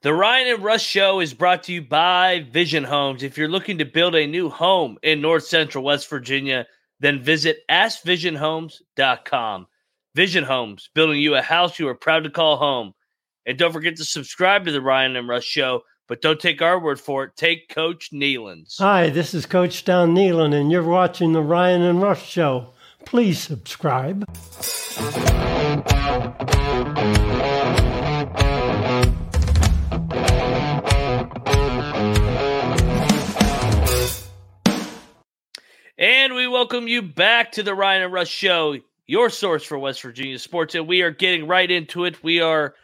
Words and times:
The 0.00 0.14
Ryan 0.14 0.54
and 0.54 0.62
Rush 0.62 0.84
Show 0.84 1.18
is 1.18 1.34
brought 1.34 1.64
to 1.64 1.72
you 1.72 1.82
by 1.82 2.46
Vision 2.52 2.84
Homes. 2.84 3.24
If 3.24 3.36
you're 3.36 3.48
looking 3.48 3.78
to 3.78 3.84
build 3.84 4.14
a 4.14 4.28
new 4.28 4.48
home 4.48 4.96
in 5.02 5.20
North 5.20 5.44
Central 5.44 5.82
West 5.82 6.08
Virginia, 6.08 6.68
then 7.00 7.20
visit 7.20 7.62
AskVisionHomes.com. 7.68 9.66
Vision 10.14 10.44
Homes, 10.44 10.88
building 10.94 11.18
you 11.20 11.34
a 11.34 11.42
house 11.42 11.80
you 11.80 11.88
are 11.88 11.96
proud 11.96 12.22
to 12.22 12.30
call 12.30 12.58
home. 12.58 12.92
And 13.44 13.58
don't 13.58 13.72
forget 13.72 13.96
to 13.96 14.04
subscribe 14.04 14.66
to 14.66 14.72
the 14.72 14.80
Ryan 14.80 15.16
and 15.16 15.26
Rush 15.26 15.46
Show, 15.46 15.82
but 16.06 16.22
don't 16.22 16.38
take 16.38 16.62
our 16.62 16.78
word 16.78 17.00
for 17.00 17.24
it. 17.24 17.32
Take 17.34 17.68
Coach 17.68 18.10
Nehlen's. 18.12 18.76
Hi, 18.78 19.10
this 19.10 19.34
is 19.34 19.46
Coach 19.46 19.84
Don 19.84 20.14
Nehlen, 20.14 20.54
and 20.54 20.70
you're 20.70 20.84
watching 20.84 21.32
the 21.32 21.42
Ryan 21.42 21.82
and 21.82 22.00
Rush 22.00 22.24
Show. 22.24 22.72
Please 23.04 23.40
subscribe. 23.40 24.24
And 35.98 36.34
we 36.36 36.46
welcome 36.46 36.86
you 36.86 37.02
back 37.02 37.50
to 37.52 37.64
the 37.64 37.74
Ryan 37.74 38.04
and 38.04 38.12
Rush 38.12 38.28
Show, 38.28 38.76
your 39.08 39.28
source 39.30 39.64
for 39.64 39.80
West 39.80 40.00
Virginia 40.00 40.38
sports. 40.38 40.76
And 40.76 40.86
we 40.86 41.02
are 41.02 41.10
getting 41.10 41.48
right 41.48 41.68
into 41.68 42.04
it. 42.04 42.22
We 42.22 42.40
are 42.40 42.76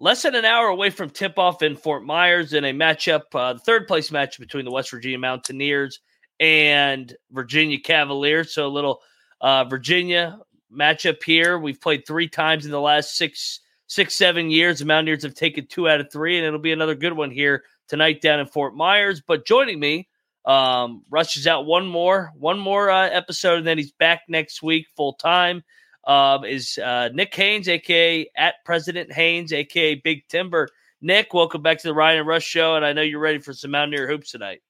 less 0.00 0.24
than 0.24 0.34
an 0.34 0.44
hour 0.44 0.66
away 0.66 0.90
from 0.90 1.10
tip 1.10 1.38
off 1.38 1.62
in 1.62 1.76
Fort 1.76 2.04
Myers 2.04 2.54
in 2.54 2.64
a 2.64 2.72
matchup, 2.72 3.22
uh, 3.36 3.52
the 3.52 3.60
third 3.60 3.86
place 3.86 4.10
match 4.10 4.40
between 4.40 4.64
the 4.64 4.72
West 4.72 4.90
Virginia 4.90 5.16
Mountaineers 5.16 6.00
and 6.40 7.14
Virginia 7.30 7.78
Cavaliers. 7.78 8.52
So 8.52 8.66
a 8.66 8.68
little 8.68 9.00
uh, 9.40 9.62
Virginia 9.66 10.36
matchup 10.76 11.22
here. 11.22 11.60
We've 11.60 11.80
played 11.80 12.04
three 12.04 12.28
times 12.28 12.64
in 12.64 12.72
the 12.72 12.80
last 12.80 13.16
six, 13.16 13.60
six, 13.86 14.16
seven 14.16 14.50
years. 14.50 14.80
The 14.80 14.86
Mountaineers 14.86 15.22
have 15.22 15.34
taken 15.34 15.68
two 15.68 15.88
out 15.88 16.00
of 16.00 16.10
three, 16.10 16.36
and 16.36 16.44
it'll 16.44 16.58
be 16.58 16.72
another 16.72 16.96
good 16.96 17.12
one 17.12 17.30
here 17.30 17.62
tonight 17.86 18.22
down 18.22 18.40
in 18.40 18.46
Fort 18.46 18.74
Myers. 18.74 19.22
But 19.24 19.46
joining 19.46 19.78
me 19.78 20.08
um, 20.46 21.02
Rush 21.10 21.36
is 21.36 21.46
out 21.46 21.66
one 21.66 21.86
more, 21.86 22.32
one 22.38 22.58
more 22.58 22.88
uh, 22.88 23.08
episode, 23.08 23.58
and 23.58 23.66
then 23.66 23.78
he's 23.78 23.92
back 23.92 24.22
next 24.28 24.62
week 24.62 24.86
full 24.96 25.14
time. 25.14 25.64
Um, 26.06 26.44
is 26.44 26.78
uh, 26.78 27.08
Nick 27.12 27.34
Haynes, 27.34 27.68
aka 27.68 28.30
at 28.36 28.54
President 28.64 29.12
Haynes, 29.12 29.52
aka 29.52 29.96
Big 29.96 30.28
Timber. 30.28 30.68
Nick, 31.02 31.34
welcome 31.34 31.62
back 31.62 31.78
to 31.78 31.88
the 31.88 31.94
Ryan 31.94 32.20
and 32.20 32.28
Rush 32.28 32.44
Show, 32.44 32.76
and 32.76 32.84
I 32.84 32.92
know 32.92 33.02
you're 33.02 33.20
ready 33.20 33.40
for 33.40 33.52
some 33.52 33.72
Mountaineer 33.72 34.06
hoops 34.06 34.30
tonight. 34.30 34.62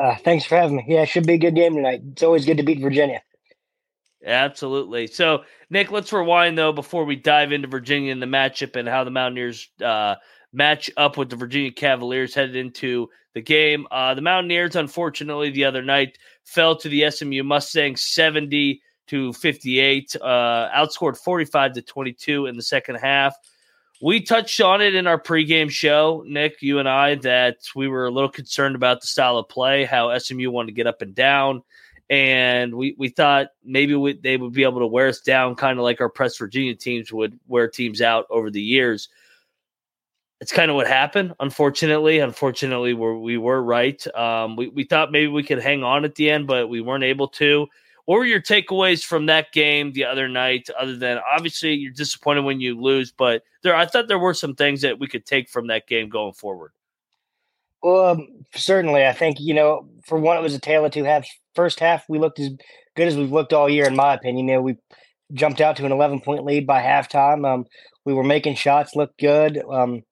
Uh, 0.00 0.14
thanks 0.16 0.44
for 0.44 0.56
having 0.56 0.76
me. 0.76 0.84
Yeah, 0.86 1.02
it 1.02 1.08
should 1.08 1.26
be 1.26 1.34
a 1.34 1.38
good 1.38 1.54
game 1.56 1.74
tonight. 1.74 2.02
It's 2.12 2.22
always 2.22 2.46
good 2.46 2.58
to 2.58 2.62
beat 2.62 2.80
Virginia. 2.80 3.20
Absolutely. 4.24 5.06
So, 5.06 5.44
Nick, 5.70 5.90
let's 5.90 6.12
rewind 6.12 6.56
though 6.56 6.72
before 6.72 7.04
we 7.04 7.16
dive 7.16 7.52
into 7.52 7.68
Virginia 7.68 8.12
and 8.12 8.22
the 8.22 8.26
matchup 8.26 8.76
and 8.76 8.88
how 8.88 9.04
the 9.04 9.10
Mountaineers 9.10 9.68
uh, 9.82 10.16
match 10.56 10.90
up 10.96 11.18
with 11.18 11.28
the 11.28 11.36
Virginia 11.36 11.70
Cavaliers 11.70 12.34
headed 12.34 12.56
into 12.56 13.08
the 13.34 13.42
game. 13.42 13.86
Uh, 13.90 14.14
the 14.14 14.22
Mountaineers, 14.22 14.74
unfortunately, 14.74 15.50
the 15.50 15.64
other 15.64 15.82
night 15.82 16.16
fell 16.44 16.74
to 16.76 16.88
the 16.88 17.08
SMU 17.10 17.42
Mustangs 17.42 18.02
70 18.02 18.80
to 19.08 19.32
58, 19.34 20.16
uh, 20.20 20.68
outscored 20.74 21.18
45 21.18 21.74
to 21.74 21.82
22 21.82 22.46
in 22.46 22.56
the 22.56 22.62
second 22.62 22.96
half. 22.96 23.36
We 24.00 24.22
touched 24.22 24.60
on 24.60 24.80
it 24.80 24.94
in 24.94 25.06
our 25.06 25.20
pregame 25.20 25.70
show, 25.70 26.24
Nick, 26.26 26.60
you 26.62 26.78
and 26.78 26.88
I, 26.88 27.16
that 27.16 27.58
we 27.74 27.86
were 27.86 28.06
a 28.06 28.10
little 28.10 28.30
concerned 28.30 28.76
about 28.76 29.02
the 29.02 29.06
style 29.06 29.36
of 29.36 29.48
play, 29.48 29.84
how 29.84 30.16
SMU 30.18 30.50
wanted 30.50 30.68
to 30.68 30.72
get 30.72 30.86
up 30.86 31.02
and 31.02 31.14
down. 31.14 31.62
And 32.08 32.74
we, 32.74 32.94
we 32.98 33.08
thought 33.08 33.48
maybe 33.64 33.94
we, 33.94 34.14
they 34.14 34.36
would 34.36 34.52
be 34.52 34.64
able 34.64 34.80
to 34.80 34.86
wear 34.86 35.08
us 35.08 35.20
down, 35.20 35.54
kind 35.54 35.78
of 35.78 35.82
like 35.82 36.00
our 36.00 36.08
Press 36.08 36.38
Virginia 36.38 36.74
teams 36.74 37.12
would 37.12 37.38
wear 37.46 37.68
teams 37.68 38.00
out 38.00 38.26
over 38.30 38.50
the 38.50 38.62
years 38.62 39.08
it's 40.40 40.52
kind 40.52 40.70
of 40.70 40.74
what 40.74 40.86
happened. 40.86 41.34
Unfortunately, 41.40 42.18
unfortunately, 42.18 42.94
we 42.94 43.18
we 43.18 43.38
were 43.38 43.62
right. 43.62 44.04
Um, 44.16 44.56
we 44.56 44.68
we 44.68 44.84
thought 44.84 45.12
maybe 45.12 45.28
we 45.28 45.42
could 45.42 45.60
hang 45.60 45.82
on 45.82 46.04
at 46.04 46.14
the 46.14 46.30
end, 46.30 46.46
but 46.46 46.68
we 46.68 46.80
weren't 46.80 47.04
able 47.04 47.28
to. 47.28 47.66
What 48.04 48.18
were 48.18 48.24
your 48.24 48.40
takeaways 48.40 49.04
from 49.04 49.26
that 49.26 49.50
game 49.52 49.92
the 49.92 50.04
other 50.04 50.28
night? 50.28 50.68
Other 50.78 50.96
than 50.96 51.18
obviously 51.18 51.74
you're 51.74 51.92
disappointed 51.92 52.44
when 52.44 52.60
you 52.60 52.80
lose, 52.80 53.12
but 53.12 53.42
there 53.62 53.74
I 53.74 53.86
thought 53.86 54.08
there 54.08 54.18
were 54.18 54.34
some 54.34 54.54
things 54.54 54.82
that 54.82 54.98
we 54.98 55.08
could 55.08 55.26
take 55.26 55.48
from 55.48 55.68
that 55.68 55.88
game 55.88 56.08
going 56.08 56.34
forward. 56.34 56.72
Well, 57.82 58.06
um, 58.06 58.28
certainly, 58.54 59.06
I 59.06 59.12
think 59.12 59.40
you 59.40 59.54
know 59.54 59.88
for 60.04 60.18
one, 60.18 60.36
it 60.36 60.42
was 60.42 60.54
a 60.54 60.60
tale 60.60 60.84
of 60.84 60.92
two 60.92 61.04
halves. 61.04 61.28
First 61.54 61.80
half, 61.80 62.08
we 62.08 62.18
looked 62.18 62.38
as 62.38 62.50
good 62.94 63.08
as 63.08 63.16
we've 63.16 63.32
looked 63.32 63.54
all 63.54 63.68
year, 63.68 63.86
in 63.86 63.96
my 63.96 64.14
opinion. 64.14 64.48
You 64.48 64.54
know, 64.54 64.62
we 64.62 64.76
jumped 65.32 65.60
out 65.60 65.76
to 65.76 65.84
an 65.84 65.92
11 65.92 66.20
point 66.20 66.44
lead 66.44 66.66
by 66.66 66.82
halftime. 66.82 67.46
Um, 67.46 67.66
we 68.04 68.14
were 68.14 68.24
making 68.24 68.54
shots 68.54 68.94
look 68.94 69.16
good. 69.18 69.62
Um, 69.70 70.02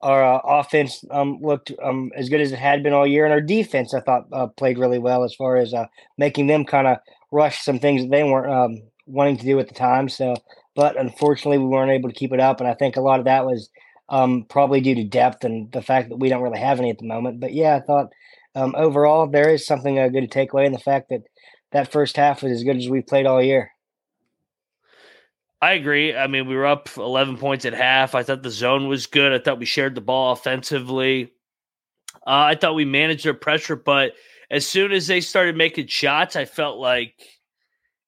our 0.00 0.24
uh, 0.24 0.40
offense 0.44 1.04
um, 1.10 1.38
looked 1.40 1.72
um, 1.82 2.10
as 2.16 2.28
good 2.28 2.40
as 2.40 2.50
it 2.50 2.58
had 2.58 2.82
been 2.82 2.92
all 2.92 3.06
year, 3.06 3.24
and 3.24 3.32
our 3.32 3.40
defense, 3.40 3.94
I 3.94 4.00
thought, 4.00 4.24
uh, 4.32 4.48
played 4.48 4.78
really 4.78 4.98
well 4.98 5.22
as 5.22 5.34
far 5.34 5.56
as 5.56 5.72
uh, 5.72 5.86
making 6.18 6.48
them 6.48 6.64
kind 6.64 6.88
of 6.88 6.98
rush 7.30 7.62
some 7.62 7.78
things 7.78 8.02
that 8.02 8.10
they 8.10 8.24
weren't 8.24 8.52
um, 8.52 8.82
wanting 9.06 9.36
to 9.36 9.44
do 9.44 9.60
at 9.60 9.68
the 9.68 9.74
time. 9.74 10.08
So, 10.08 10.34
but 10.74 10.98
unfortunately, 10.98 11.58
we 11.58 11.66
weren't 11.66 11.92
able 11.92 12.08
to 12.08 12.14
keep 12.14 12.32
it 12.32 12.40
up, 12.40 12.60
and 12.60 12.68
I 12.68 12.74
think 12.74 12.96
a 12.96 13.00
lot 13.00 13.20
of 13.20 13.26
that 13.26 13.46
was 13.46 13.70
um, 14.08 14.44
probably 14.48 14.80
due 14.80 14.96
to 14.96 15.04
depth 15.04 15.44
and 15.44 15.70
the 15.70 15.82
fact 15.82 16.08
that 16.08 16.18
we 16.18 16.28
don't 16.28 16.42
really 16.42 16.58
have 16.58 16.80
any 16.80 16.90
at 16.90 16.98
the 16.98 17.06
moment. 17.06 17.38
But 17.38 17.52
yeah, 17.52 17.76
I 17.76 17.80
thought 17.80 18.10
overall 18.54 19.28
there 19.28 19.50
is 19.50 19.64
something 19.64 19.98
uh, 19.98 20.08
good 20.08 20.22
to 20.22 20.26
take 20.26 20.52
away 20.52 20.66
in 20.66 20.72
the 20.72 20.78
fact 20.78 21.10
that 21.10 21.22
that 21.72 21.92
first 21.92 22.16
half 22.16 22.42
was 22.42 22.52
as 22.52 22.64
good 22.64 22.76
as 22.76 22.88
we 22.88 23.02
played 23.02 23.26
all 23.26 23.42
year. 23.42 23.71
I 25.62 25.74
agree. 25.74 26.14
I 26.14 26.26
mean, 26.26 26.48
we 26.48 26.56
were 26.56 26.66
up 26.66 26.88
11 26.96 27.36
points 27.36 27.64
at 27.64 27.72
half. 27.72 28.16
I 28.16 28.24
thought 28.24 28.42
the 28.42 28.50
zone 28.50 28.88
was 28.88 29.06
good. 29.06 29.32
I 29.32 29.38
thought 29.38 29.60
we 29.60 29.64
shared 29.64 29.94
the 29.94 30.00
ball 30.00 30.32
offensively. 30.32 31.32
Uh, 32.26 32.50
I 32.50 32.56
thought 32.56 32.74
we 32.74 32.84
managed 32.84 33.24
their 33.24 33.32
pressure, 33.32 33.76
but 33.76 34.14
as 34.50 34.66
soon 34.66 34.90
as 34.90 35.06
they 35.06 35.20
started 35.20 35.56
making 35.56 35.86
shots, 35.86 36.34
I 36.34 36.46
felt 36.46 36.78
like 36.78 37.14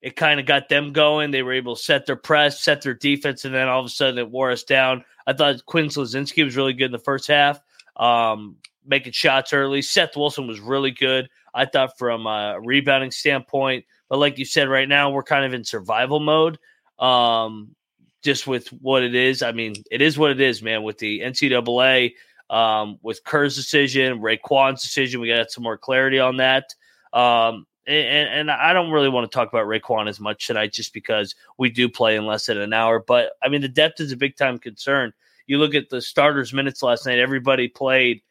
it 0.03 0.17
kind 0.17 0.41
of 0.41 0.47
got 0.47 0.69
them 0.69 0.93
going. 0.93 1.31
They 1.31 1.45
were 1.45 1.53
able 1.53 1.77
to 1.77 1.83
set 1.83 2.07
their 2.07 2.17
press, 2.17 2.61
set 2.61 2.83
their 2.83 2.93
defense, 2.93 3.45
and 3.45 3.55
then 3.55 3.69
all 3.69 3.81
of 3.81 3.87
a 3.87 3.91
sudden 3.91 4.19
it 4.19 4.33
wore 4.33 4.51
us 4.51 4.65
down. 4.65 5.05
I 5.29 5.33
thought 5.33 5.65
Quinn 5.65 5.87
Slazinski 5.87 6.45
was 6.45 6.57
really 6.57 6.73
good 6.73 6.87
in 6.87 6.93
the 6.93 6.99
first 6.99 7.29
half, 7.29 7.61
um, 7.97 8.57
making 8.85 9.13
shots 9.13 9.53
early. 9.53 9.81
Seth 9.81 10.17
Wilson 10.17 10.49
was 10.49 10.59
really 10.59 10.91
good. 10.91 11.29
I 11.55 11.67
thought 11.67 11.97
from 11.99 12.27
a 12.27 12.59
rebounding 12.61 13.13
standpoint, 13.13 13.85
but 14.09 14.19
like 14.19 14.39
you 14.39 14.45
said, 14.45 14.69
right 14.69 14.89
now 14.89 15.11
we're 15.11 15.23
kind 15.23 15.45
of 15.45 15.55
in 15.55 15.63
survival 15.63 16.19
mode 16.19 16.59
um, 16.99 17.75
just 18.23 18.47
with 18.47 18.69
what 18.69 19.03
it 19.03 19.15
is. 19.15 19.43
I 19.43 19.53
mean, 19.53 19.75
it 19.91 20.01
is 20.01 20.19
what 20.19 20.31
it 20.31 20.41
is, 20.41 20.63
man. 20.63 20.83
With 20.83 20.99
the 20.99 21.21
NCAA, 21.21 22.15
um, 22.51 22.99
with 23.03 23.23
Kerr's 23.25 23.57
decision, 23.57 24.21
RaeQuan's 24.21 24.83
decision, 24.83 25.21
we 25.21 25.29
got 25.29 25.51
some 25.51 25.65
more 25.65 25.79
clarity 25.79 26.19
on 26.19 26.39
that. 26.39 26.75
Um, 27.13 27.67
and, 27.87 28.29
and 28.29 28.51
I 28.51 28.73
don't 28.73 28.91
really 28.91 29.09
want 29.09 29.31
to 29.31 29.35
talk 29.35 29.49
about 29.49 29.67
RaeQuan 29.67 30.09
as 30.09 30.21
much 30.21 30.47
tonight, 30.47 30.73
just 30.73 30.95
because 30.95 31.35
we 31.59 31.71
do 31.71 31.89
play 31.89 32.17
in 32.17 32.27
less 32.27 32.47
than 32.47 32.59
an 32.59 32.73
hour. 32.73 32.99
But 32.99 33.33
I 33.43 33.49
mean, 33.49 33.61
the 33.61 33.69
depth 33.69 34.01
is 34.01 34.13
a 34.13 34.17
big 34.17 34.37
time 34.37 34.59
concern. 34.59 35.13
You 35.47 35.59
look 35.59 35.75
at 35.75 35.91
the 35.91 36.01
starters' 36.01 36.55
minutes 36.55 36.83
last 36.83 37.07
night; 37.07 37.19
everybody 37.19 37.69
played 37.69 38.23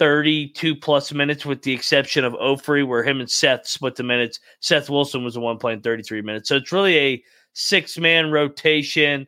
32 0.00 0.76
plus 0.76 1.12
minutes, 1.12 1.44
with 1.44 1.62
the 1.62 1.72
exception 1.72 2.24
of 2.24 2.32
Ofri, 2.34 2.86
where 2.86 3.02
him 3.02 3.20
and 3.20 3.30
Seth 3.30 3.66
split 3.66 3.96
the 3.96 4.02
minutes. 4.02 4.40
Seth 4.60 4.88
Wilson 4.88 5.24
was 5.24 5.34
the 5.34 5.40
one 5.40 5.58
playing 5.58 5.82
33 5.82 6.22
minutes. 6.22 6.48
So 6.48 6.56
it's 6.56 6.72
really 6.72 6.98
a 6.98 7.24
six 7.52 7.98
man 7.98 8.30
rotation. 8.30 9.26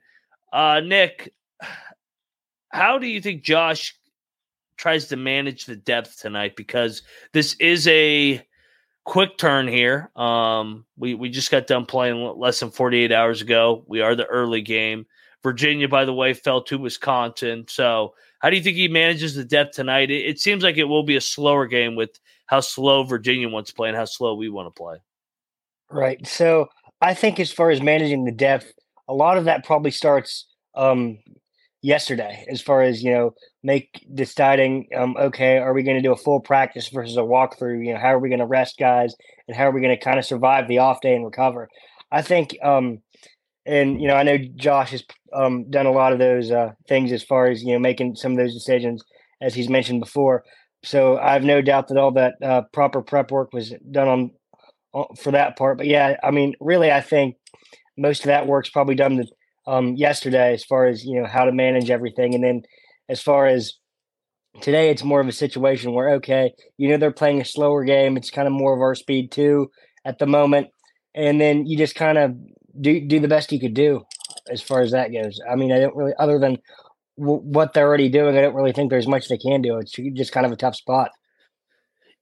Uh, 0.53 0.81
Nick, 0.81 1.33
how 2.71 2.99
do 2.99 3.07
you 3.07 3.21
think 3.21 3.43
Josh 3.43 3.97
tries 4.77 5.09
to 5.09 5.17
manage 5.17 5.67
the 5.67 5.77
depth 5.77 6.21
tonight? 6.21 6.57
Because 6.57 7.03
this 7.33 7.55
is 7.55 7.87
a 7.89 8.47
quick 9.05 9.37
turn 9.39 9.69
here. 9.69 10.11
Um, 10.17 10.85
we, 10.97 11.15
we 11.15 11.29
just 11.29 11.51
got 11.51 11.67
done 11.67 11.87
playing 11.87 12.39
less 12.39 12.61
than 12.61 12.71
48 12.71 13.13
hours 13.13 13.43
ago. 13.43 13.85
We 13.87 14.01
are 14.01 14.15
the 14.15 14.27
early 14.27 14.63
game. 14.63 15.07
Virginia, 15.43 15.89
by 15.89 16.05
the 16.05 16.15
way, 16.15 16.35
fell 16.35 16.63
to 16.63 16.79
Wisconsin. 16.79 17.65
So, 17.69 18.15
how 18.39 18.51
do 18.51 18.57
you 18.57 18.63
think 18.63 18.77
he 18.77 18.89
manages 18.89 19.35
the 19.35 19.45
depth 19.45 19.75
tonight? 19.75 20.11
It, 20.11 20.27
it 20.27 20.41
seems 20.41 20.63
like 20.63 20.79
it 20.79 20.85
will 20.85 21.03
be 21.03 21.17
a 21.17 21.21
slower 21.21 21.67
game 21.67 21.97
with 21.97 22.19
how 22.47 22.61
slow 22.61 23.03
Virginia 23.03 23.49
wants 23.49 23.71
to 23.71 23.77
play 23.77 23.89
and 23.89 23.97
how 23.97 24.05
slow 24.05 24.35
we 24.35 24.49
want 24.49 24.73
to 24.73 24.79
play. 24.79 24.99
Right. 25.91 26.25
So, 26.27 26.69
I 27.03 27.15
think 27.15 27.41
as 27.41 27.53
far 27.53 27.71
as 27.71 27.83
managing 27.83 28.25
the 28.25 28.33
depth, 28.33 28.73
a 29.09 29.15
lot 29.15 29.37
of 29.37 29.45
that 29.45 29.65
probably 29.65 29.91
starts 29.91 30.47
um, 30.77 31.19
yesterday. 31.83 32.47
As 32.49 32.63
far 32.63 32.83
as 32.83 33.03
you 33.03 33.13
know, 33.13 33.35
make 33.65 34.07
deciding, 34.15 34.89
um, 34.97 35.17
okay, 35.19 35.59
are 35.59 35.75
we 35.75 35.83
going 35.83 35.97
to 35.97 36.03
do 36.03 36.13
a 36.13 36.17
full 36.17 36.41
practice 36.41 36.89
versus 36.89 37.17
a 37.17 37.21
walkthrough? 37.21 37.85
You 37.85 37.95
know, 37.95 38.01
how 38.01 38.15
are 38.15 38.21
we 38.21 38.29
going 38.29 38.39
to 38.39 38.47
rest 38.47 38.79
guys, 38.79 39.15
and 39.49 39.57
how 39.57 39.65
are 39.65 39.73
we 39.73 39.81
going 39.81 39.97
to 39.97 40.03
kind 40.03 40.19
of 40.19 40.25
survive 40.25 40.69
the 40.69 40.79
off 40.79 41.01
day 41.01 41.15
and 41.15 41.25
recover? 41.25 41.69
I 42.13 42.23
think, 42.23 42.57
um, 42.63 43.01
and 43.67 44.01
you 44.01 44.07
know, 44.07 44.15
I 44.15 44.23
know 44.23 44.39
Josh 44.55 44.93
has 44.93 45.03
um, 45.35 45.69
done 45.71 45.87
a 45.87 45.93
lot 45.93 46.13
of 46.13 46.21
those 46.21 46.53
uh, 46.53 46.71
things 46.89 47.11
as 47.11 47.25
far 47.25 47.49
as 47.49 47.65
you 47.65 47.73
know 47.73 47.81
making 47.81 48.15
some 48.15 48.31
of 48.31 48.39
those 48.39 48.55
decisions, 48.55 49.03
as 49.41 49.55
he's 49.55 49.69
mentioned 49.69 50.01
before. 50.01 50.45
So 50.85 51.19
I 51.19 51.33
have 51.33 51.45
no 51.45 51.63
doubt 51.63 51.89
that 51.89 51.99
all 51.99 52.13
that 52.13 52.35
uh, 52.43 52.63
proper 52.73 53.03
prep 53.03 53.33
work 53.33 53.53
was 53.53 53.75
done 53.91 54.09
on 54.09 54.31
for 55.19 55.33
that 55.33 55.57
part. 55.57 55.79
But 55.79 55.87
yeah, 55.87 56.17
I 56.23 56.31
mean, 56.31 56.55
really, 56.61 56.91
I 56.91 57.01
think 57.01 57.37
most 57.97 58.21
of 58.21 58.27
that 58.27 58.47
work's 58.47 58.71
probably 58.71 58.95
done 58.95 59.25
um, 59.67 59.95
yesterday 59.95 60.55
as 60.55 60.65
far 60.65 60.87
as 60.87 61.05
you 61.05 61.21
know 61.21 61.27
how 61.27 61.45
to 61.45 61.53
manage 61.53 61.91
everything, 61.91 62.35
and 62.35 62.43
then 62.43 62.63
as 63.09 63.21
far 63.21 63.47
as 63.47 63.75
Today, 64.61 64.91
it's 64.91 65.03
more 65.03 65.21
of 65.21 65.29
a 65.29 65.33
situation 65.33 65.93
where, 65.93 66.11
okay, 66.15 66.53
you 66.77 66.89
know, 66.89 66.99
they're 66.99 67.11
playing 67.11 67.41
a 67.41 67.45
slower 67.45 67.85
game. 67.85 68.17
It's 68.17 68.31
kind 68.31 68.47
of 68.47 68.53
more 68.53 68.75
of 68.75 68.81
our 68.81 68.95
speed 68.95 69.33
too 69.33 69.71
at 70.05 70.19
the 70.19 70.27
moment. 70.27 70.69
And 71.15 71.41
then 71.41 71.67
you 71.67 71.79
just 71.79 71.95
kind 71.95 72.19
of 72.19 72.37
do, 72.81 73.01
do 73.01 73.19
the 73.19 73.29
best 73.29 73.51
you 73.51 73.59
could 73.59 73.75
do 73.75 74.05
as 74.51 74.61
far 74.61 74.83
as 74.83 74.91
that 74.91 75.13
goes. 75.13 75.41
I 75.51 75.57
mean, 75.57 75.73
I 75.73 75.81
don't 75.81 75.97
really, 75.97 76.13
other 76.19 76.39
than 76.39 76.59
w- 77.19 77.41
what 77.41 77.73
they're 77.73 77.87
already 77.87 78.11
doing, 78.11 78.37
I 78.37 78.43
don't 78.43 78.55
really 78.55 78.73
think 78.73 78.91
there's 78.91 79.09
much 79.09 79.29
they 79.29 79.39
can 79.39 79.63
do. 79.63 79.79
It's 79.79 79.93
just 79.93 80.33
kind 80.33 80.45
of 80.45 80.53
a 80.53 80.57
tough 80.57 80.77
spot. 80.77 81.11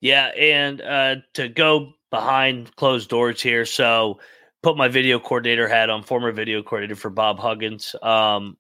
Yeah. 0.01 0.27
And 0.27 0.81
uh, 0.81 1.17
to 1.35 1.49
go 1.49 1.95
behind 2.11 2.75
closed 2.77 3.09
doors 3.09 3.41
here. 3.41 3.65
So, 3.65 4.21
put 4.63 4.77
my 4.77 4.89
video 4.89 5.19
coordinator 5.19 5.69
hat 5.69 5.91
on, 5.91 6.03
former 6.03 6.33
video 6.33 6.63
coordinator 6.63 6.97
for 6.97 7.11
Bob 7.11 7.39
Huggins. 7.39 7.95
Um, 8.03 8.57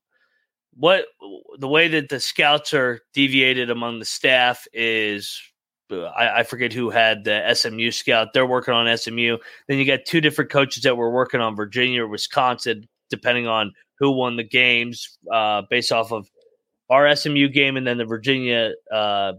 what 0.74 1.06
the 1.58 1.68
way 1.68 1.88
that 1.88 2.08
the 2.08 2.20
scouts 2.20 2.72
are 2.74 3.00
deviated 3.12 3.70
among 3.70 3.98
the 3.98 4.04
staff 4.04 4.66
is 4.72 5.40
I, 5.92 6.40
I, 6.40 6.42
forget 6.44 6.72
who 6.72 6.90
had 6.90 7.24
the 7.24 7.52
SMU 7.54 7.90
scout. 7.90 8.28
They're 8.32 8.46
working 8.46 8.74
on 8.74 8.96
SMU. 8.96 9.38
Then 9.68 9.78
you 9.78 9.84
got 9.84 10.00
two 10.06 10.20
different 10.20 10.50
coaches 10.50 10.84
that 10.84 10.96
were 10.96 11.10
working 11.10 11.40
on 11.40 11.56
Virginia 11.56 12.04
or 12.04 12.08
Wisconsin, 12.08 12.88
depending 13.08 13.46
on 13.46 13.72
who 13.98 14.12
won 14.12 14.36
the 14.36 14.44
games, 14.44 15.18
uh, 15.32 15.62
based 15.68 15.92
off 15.92 16.12
of 16.12 16.30
our 16.88 17.14
SMU 17.14 17.48
game 17.48 17.76
and 17.76 17.86
then 17.86 17.98
the 17.98 18.04
Virginia 18.04 18.72
uh, 18.92 19.32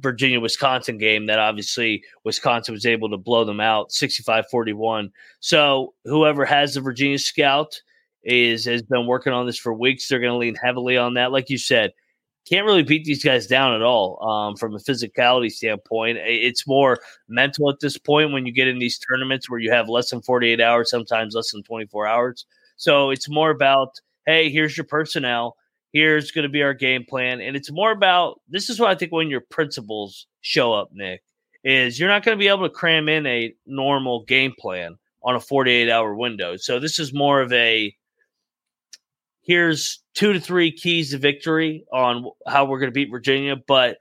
Virginia 0.00 0.40
Wisconsin 0.40 0.98
game 0.98 1.26
that 1.26 1.38
obviously 1.38 2.02
Wisconsin 2.24 2.74
was 2.74 2.86
able 2.86 3.10
to 3.10 3.16
blow 3.16 3.44
them 3.44 3.60
out 3.60 3.92
65 3.92 4.46
41. 4.50 5.10
So 5.40 5.94
whoever 6.04 6.44
has 6.44 6.74
the 6.74 6.80
Virginia 6.80 7.18
scout 7.18 7.80
is 8.22 8.64
has 8.64 8.82
been 8.82 9.06
working 9.06 9.32
on 9.32 9.46
this 9.46 9.58
for 9.58 9.72
weeks. 9.72 10.08
They're 10.08 10.20
going 10.20 10.32
to 10.32 10.38
lean 10.38 10.56
heavily 10.56 10.96
on 10.96 11.14
that. 11.14 11.32
Like 11.32 11.50
you 11.50 11.58
said, 11.58 11.92
can't 12.48 12.66
really 12.66 12.82
beat 12.82 13.04
these 13.04 13.22
guys 13.22 13.46
down 13.46 13.74
at 13.74 13.82
all 13.82 14.22
um, 14.26 14.56
from 14.56 14.74
a 14.74 14.78
physicality 14.78 15.50
standpoint. 15.50 16.18
It's 16.20 16.66
more 16.66 16.98
mental 17.28 17.70
at 17.70 17.80
this 17.80 17.98
point 17.98 18.32
when 18.32 18.46
you 18.46 18.52
get 18.52 18.68
in 18.68 18.78
these 18.78 18.98
tournaments 18.98 19.48
where 19.48 19.60
you 19.60 19.70
have 19.70 19.88
less 19.88 20.10
than 20.10 20.22
48 20.22 20.60
hours, 20.60 20.90
sometimes 20.90 21.34
less 21.34 21.52
than 21.52 21.62
24 21.62 22.06
hours. 22.06 22.46
So 22.76 23.10
it's 23.10 23.28
more 23.28 23.50
about, 23.50 24.00
hey, 24.26 24.50
here's 24.50 24.76
your 24.76 24.86
personnel 24.86 25.56
here's 25.92 26.30
going 26.30 26.44
to 26.44 26.48
be 26.48 26.62
our 26.62 26.74
game 26.74 27.04
plan. 27.08 27.40
And 27.40 27.56
it's 27.56 27.70
more 27.70 27.90
about 27.90 28.40
this 28.48 28.70
is 28.70 28.78
what 28.78 28.90
I 28.90 28.94
think 28.94 29.12
when 29.12 29.28
your 29.28 29.40
principles 29.40 30.26
show 30.40 30.72
up, 30.72 30.90
Nick, 30.92 31.22
is 31.64 31.98
you're 31.98 32.08
not 32.08 32.24
going 32.24 32.36
to 32.36 32.40
be 32.40 32.48
able 32.48 32.68
to 32.68 32.74
cram 32.74 33.08
in 33.08 33.26
a 33.26 33.54
normal 33.66 34.24
game 34.24 34.54
plan 34.58 34.96
on 35.22 35.36
a 35.36 35.40
48 35.40 35.90
hour 35.90 36.14
window. 36.14 36.56
So 36.56 36.80
this 36.80 36.98
is 36.98 37.12
more 37.12 37.40
of 37.40 37.52
a 37.52 37.94
here's 39.42 40.02
two 40.14 40.32
to 40.32 40.40
three 40.40 40.70
keys 40.70 41.10
to 41.10 41.18
victory 41.18 41.84
on 41.92 42.30
how 42.46 42.64
we're 42.64 42.78
going 42.78 42.90
to 42.90 42.94
beat 42.94 43.10
Virginia, 43.10 43.56
but 43.56 43.98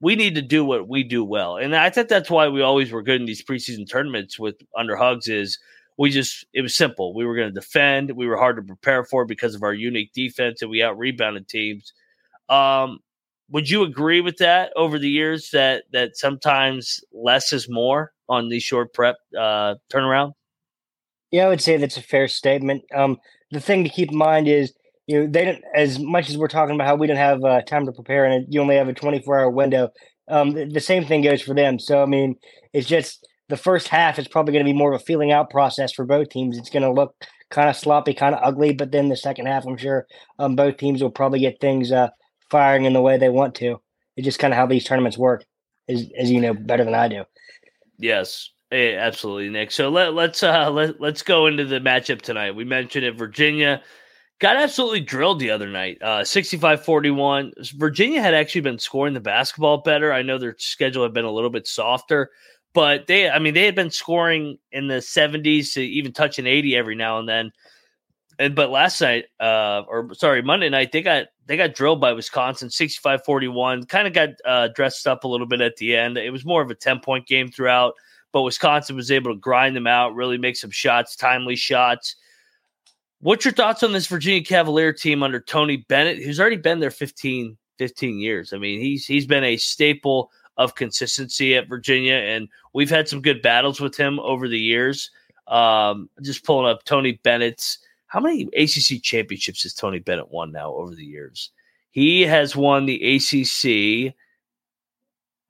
we 0.00 0.16
need 0.16 0.34
to 0.34 0.42
do 0.42 0.64
what 0.64 0.88
we 0.88 1.02
do 1.02 1.24
well. 1.24 1.56
And 1.56 1.74
I 1.74 1.90
think 1.90 2.08
that's 2.08 2.30
why 2.30 2.48
we 2.48 2.60
always 2.60 2.90
were 2.90 3.02
good 3.02 3.20
in 3.20 3.26
these 3.26 3.44
preseason 3.44 3.88
tournaments 3.88 4.38
with 4.38 4.56
under 4.76 4.96
Huggs 4.96 5.28
is 5.28 5.58
we 5.98 6.10
just 6.10 6.46
it 6.52 6.62
was 6.62 6.76
simple. 6.76 7.14
We 7.14 7.24
were 7.24 7.36
going 7.36 7.48
to 7.48 7.60
defend. 7.60 8.10
We 8.12 8.26
were 8.26 8.36
hard 8.36 8.56
to 8.56 8.62
prepare 8.62 9.04
for 9.04 9.24
because 9.24 9.54
of 9.54 9.62
our 9.62 9.74
unique 9.74 10.12
defense, 10.12 10.62
and 10.62 10.70
we 10.70 10.82
out 10.82 10.98
rebounded 10.98 11.48
teams. 11.48 11.92
Um, 12.48 12.98
would 13.50 13.68
you 13.68 13.82
agree 13.82 14.20
with 14.20 14.38
that 14.38 14.72
over 14.76 14.98
the 14.98 15.08
years 15.08 15.50
that 15.52 15.84
that 15.92 16.16
sometimes 16.16 17.00
less 17.12 17.52
is 17.52 17.68
more 17.68 18.12
on 18.28 18.48
these 18.48 18.62
short 18.62 18.94
prep 18.94 19.16
uh, 19.38 19.74
turnaround? 19.92 20.32
Yeah, 21.30 21.46
I 21.46 21.48
would 21.48 21.60
say 21.60 21.76
that's 21.76 21.96
a 21.96 22.02
fair 22.02 22.28
statement. 22.28 22.82
Um, 22.94 23.18
the 23.50 23.60
thing 23.60 23.84
to 23.84 23.90
keep 23.90 24.10
in 24.10 24.18
mind 24.18 24.48
is 24.48 24.72
you 25.06 25.20
know 25.20 25.26
they 25.26 25.44
don't 25.44 25.62
as 25.74 25.98
much 25.98 26.30
as 26.30 26.38
we're 26.38 26.48
talking 26.48 26.74
about 26.74 26.86
how 26.86 26.96
we 26.96 27.06
don't 27.06 27.16
have 27.16 27.44
uh, 27.44 27.62
time 27.62 27.86
to 27.86 27.92
prepare 27.92 28.24
and 28.24 28.46
you 28.52 28.60
only 28.60 28.76
have 28.76 28.88
a 28.88 28.94
24 28.94 29.40
hour 29.40 29.50
window. 29.50 29.90
Um, 30.28 30.52
the, 30.52 30.64
the 30.64 30.80
same 30.80 31.04
thing 31.04 31.22
goes 31.22 31.42
for 31.42 31.54
them. 31.54 31.78
So 31.78 32.02
I 32.02 32.06
mean, 32.06 32.36
it's 32.72 32.88
just 32.88 33.26
the 33.48 33.56
first 33.56 33.88
half 33.88 34.18
is 34.18 34.28
probably 34.28 34.52
going 34.52 34.64
to 34.64 34.72
be 34.72 34.76
more 34.76 34.92
of 34.92 35.00
a 35.00 35.04
feeling 35.04 35.32
out 35.32 35.50
process 35.50 35.92
for 35.92 36.04
both 36.04 36.30
teams. 36.30 36.56
It's 36.56 36.70
going 36.70 36.82
to 36.82 36.92
look 36.92 37.14
kind 37.50 37.68
of 37.68 37.76
sloppy, 37.76 38.14
kind 38.14 38.34
of 38.34 38.40
ugly, 38.42 38.72
but 38.72 38.92
then 38.92 39.08
the 39.08 39.16
second 39.16 39.46
half, 39.46 39.66
I'm 39.66 39.76
sure 39.76 40.06
um, 40.38 40.56
both 40.56 40.76
teams 40.76 41.02
will 41.02 41.10
probably 41.10 41.40
get 41.40 41.60
things 41.60 41.92
uh, 41.92 42.08
firing 42.50 42.84
in 42.84 42.92
the 42.92 43.02
way 43.02 43.18
they 43.18 43.28
want 43.28 43.54
to. 43.56 43.80
It's 44.16 44.24
just 44.24 44.38
kind 44.38 44.52
of 44.52 44.56
how 44.56 44.66
these 44.66 44.84
tournaments 44.84 45.18
work, 45.18 45.44
as, 45.88 46.06
as 46.18 46.30
you 46.30 46.40
know 46.40 46.54
better 46.54 46.84
than 46.84 46.94
I 46.94 47.08
do. 47.08 47.24
Yes, 47.98 48.50
absolutely, 48.70 49.50
Nick. 49.50 49.70
So 49.70 49.88
let, 49.88 50.14
let's 50.14 50.42
uh, 50.42 50.70
let, 50.70 51.00
let's 51.00 51.22
go 51.22 51.46
into 51.46 51.64
the 51.64 51.80
matchup 51.80 52.22
tonight. 52.22 52.56
We 52.56 52.64
mentioned 52.64 53.04
it, 53.04 53.16
Virginia 53.16 53.82
got 54.42 54.56
absolutely 54.56 55.00
drilled 55.00 55.38
the 55.38 55.52
other 55.52 55.68
night, 55.68 55.98
uh, 56.02 56.22
65-41. 56.22 57.72
Virginia 57.76 58.20
had 58.20 58.34
actually 58.34 58.62
been 58.62 58.78
scoring 58.78 59.14
the 59.14 59.20
basketball 59.20 59.78
better. 59.82 60.12
I 60.12 60.22
know 60.22 60.36
their 60.36 60.56
schedule 60.58 61.04
had 61.04 61.14
been 61.14 61.24
a 61.24 61.30
little 61.30 61.48
bit 61.48 61.68
softer, 61.68 62.28
but 62.74 63.06
they, 63.06 63.28
I 63.28 63.38
mean, 63.38 63.54
they 63.54 63.64
had 63.64 63.74
been 63.74 63.90
scoring 63.90 64.58
in 64.70 64.88
the 64.88 64.96
70s 64.96 65.74
to 65.74 65.82
even 65.82 66.12
touching 66.12 66.46
80 66.46 66.76
every 66.76 66.94
now 66.94 67.18
and 67.18 67.28
then. 67.28 67.52
And 68.38 68.54
but 68.54 68.70
last 68.70 69.00
night, 69.00 69.26
uh, 69.40 69.82
or 69.86 70.14
sorry, 70.14 70.42
Monday 70.42 70.70
night, 70.70 70.90
they 70.92 71.02
got 71.02 71.26
they 71.46 71.56
got 71.56 71.74
drilled 71.74 72.00
by 72.00 72.12
Wisconsin 72.12 72.68
65-41. 72.68 73.88
Kind 73.88 74.06
of 74.06 74.14
got 74.14 74.30
uh, 74.44 74.68
dressed 74.74 75.06
up 75.06 75.24
a 75.24 75.28
little 75.28 75.46
bit 75.46 75.60
at 75.60 75.76
the 75.76 75.94
end. 75.96 76.16
It 76.16 76.30
was 76.30 76.44
more 76.44 76.62
of 76.62 76.70
a 76.70 76.74
10 76.74 77.00
point 77.00 77.26
game 77.26 77.50
throughout, 77.50 77.94
but 78.32 78.42
Wisconsin 78.42 78.96
was 78.96 79.10
able 79.10 79.34
to 79.34 79.38
grind 79.38 79.76
them 79.76 79.86
out, 79.86 80.14
really 80.14 80.38
make 80.38 80.56
some 80.56 80.70
shots, 80.70 81.14
timely 81.14 81.56
shots. 81.56 82.16
What's 83.20 83.44
your 83.44 83.54
thoughts 83.54 83.82
on 83.82 83.92
this 83.92 84.06
Virginia 84.06 84.42
Cavalier 84.42 84.92
team 84.92 85.22
under 85.22 85.38
Tony 85.38 85.76
Bennett, 85.76 86.22
who's 86.22 86.40
already 86.40 86.56
been 86.56 86.80
there 86.80 86.90
15, 86.90 87.56
15 87.78 88.18
years? 88.18 88.52
I 88.52 88.58
mean, 88.58 88.80
he's 88.80 89.06
he's 89.06 89.26
been 89.26 89.44
a 89.44 89.58
staple 89.58 90.30
of 90.56 90.74
consistency 90.74 91.56
at 91.56 91.68
Virginia, 91.68 92.14
and 92.14 92.48
we've 92.72 92.90
had 92.90 93.08
some 93.08 93.22
good 93.22 93.42
battles 93.42 93.80
with 93.80 93.96
him 93.96 94.20
over 94.20 94.48
the 94.48 94.58
years. 94.58 95.10
Um, 95.48 96.08
just 96.22 96.44
pulling 96.44 96.70
up 96.70 96.84
Tony 96.84 97.20
Bennett's. 97.22 97.78
How 98.06 98.20
many 98.20 98.42
ACC 98.54 99.02
championships 99.02 99.62
has 99.62 99.74
Tony 99.74 99.98
Bennett 99.98 100.30
won 100.30 100.52
now 100.52 100.72
over 100.74 100.94
the 100.94 101.04
years? 101.04 101.50
He 101.90 102.22
has 102.22 102.54
won 102.54 102.86
the 102.86 103.16
ACC. 103.16 104.14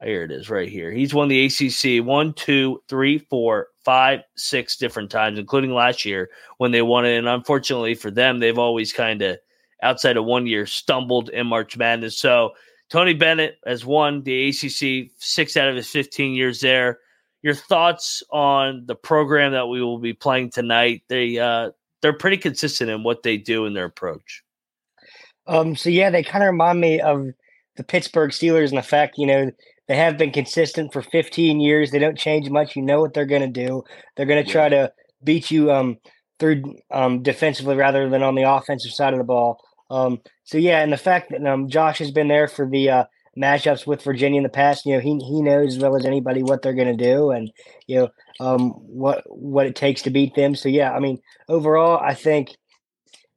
Here 0.03 0.25
it 0.25 0.33
is, 0.33 0.51
right 0.51 0.69
here. 0.69 0.91
He's 0.91 1.15
won 1.15 1.29
the 1.29 1.47
ACC 1.47 2.05
one, 2.05 2.33
two, 2.35 2.83
three, 2.89 3.19
four, 3.19 3.69
five, 3.85 4.21
six 4.37 4.77
different 4.77 5.11
times, 5.11 5.39
including 5.39 5.73
last 5.73 6.05
year 6.05 6.31
when 6.59 6.73
they 6.73 6.83
won 6.83 7.05
it. 7.05 7.17
And 7.19 7.29
unfortunately 7.29 7.95
for 7.95 8.11
them, 8.11 8.39
they've 8.39 8.59
always 8.59 8.93
kind 8.93 9.23
of, 9.23 9.39
outside 9.83 10.17
of 10.17 10.25
one 10.25 10.47
year, 10.47 10.67
stumbled 10.67 11.29
in 11.31 11.47
March 11.47 11.77
Madness. 11.77 12.19
So 12.19 12.53
Tony 12.93 13.15
Bennett 13.15 13.57
has 13.65 13.87
won 13.87 14.23
the 14.23 14.51
ACC 14.51 15.13
six 15.17 15.57
out 15.57 15.71
of 15.71 15.77
his 15.77 15.89
15 15.89 16.35
years 16.35 16.61
there. 16.61 16.99
Your 17.41 17.55
thoughts 17.55 18.23
on 18.31 18.85
the 18.85 18.95
program 18.95 19.53
that 19.53 19.69
we 19.69 19.83
will 19.83 19.99
be 19.99 20.13
playing 20.13 20.51
tonight? 20.51 21.03
They 21.09 21.39
uh, 21.39 21.71
they're 22.03 22.13
pretty 22.13 22.37
consistent 22.37 22.91
in 22.91 23.03
what 23.03 23.23
they 23.23 23.39
do 23.39 23.65
in 23.65 23.73
their 23.73 23.87
approach. 23.87 24.43
Um, 25.47 25.75
so 25.75 25.89
yeah, 25.89 26.11
they 26.11 26.23
kind 26.23 26.45
of 26.45 26.49
remind 26.49 26.83
me 26.83 27.01
of 27.01 27.29
the 27.77 27.83
Pittsburgh 27.83 28.31
Steelers 28.31 28.69
in 28.69 28.77
the 28.77 28.83
fact, 28.83 29.17
you 29.17 29.27
know, 29.27 29.51
they 29.89 29.97
have 29.97 30.19
been 30.19 30.31
consistent 30.31 30.93
for 30.93 31.01
15 31.01 31.61
years. 31.61 31.93
They 31.93 31.99
don't 31.99 32.19
change 32.19 32.51
much. 32.51 32.77
You 32.77 32.83
know 32.83 33.01
what 33.01 33.15
they're 33.15 33.25
going 33.25 33.51
to 33.51 33.67
do. 33.67 33.85
They're 34.17 34.27
going 34.27 34.45
to 34.45 34.51
try 34.51 34.69
to 34.69 34.93
beat 35.25 35.51
you 35.51 35.73
um, 35.73 35.97
through 36.39 36.63
um, 36.91 37.23
defensively 37.23 37.75
rather 37.75 38.11
than 38.11 38.23
on 38.23 38.35
the 38.35 38.43
offensive 38.43 38.93
side 38.93 39.15
of 39.15 39.19
the 39.19 39.25
ball. 39.25 39.63
Um, 39.93 40.23
so 40.45 40.57
yeah, 40.57 40.83
and 40.83 40.93
the 40.93 40.97
fact 40.97 41.31
that 41.31 41.47
um, 41.47 41.69
Josh 41.69 41.99
has 41.99 42.11
been 42.11 42.29
there 42.29 42.49
for 42.49 42.69
the 42.69 42.89
uh, 42.89 43.05
matchups 43.37 43.87
with 43.87 44.03
Virginia 44.03 44.39
in 44.39 44.43
the 44.43 44.49
past, 44.49 44.87
you 44.87 44.95
know, 44.95 45.01
he 45.01 45.19
he 45.19 45.43
knows 45.43 45.77
as 45.77 45.83
well 45.83 45.95
as 45.95 46.07
anybody 46.07 46.43
what 46.43 46.63
they're 46.63 46.73
going 46.73 46.97
to 46.97 47.05
do, 47.05 47.31
and 47.31 47.53
you 47.87 48.01
know 48.01 48.09
um, 48.41 48.71
what 48.71 49.23
what 49.27 49.67
it 49.67 49.77
takes 49.77 50.03
to 50.03 50.11
beat 50.11 50.35
them. 50.35 50.55
So 50.55 50.71
yeah, 50.71 50.93
I 50.93 50.99
mean, 50.99 51.21
overall, 51.49 52.01
I 52.03 52.15
think 52.15 52.57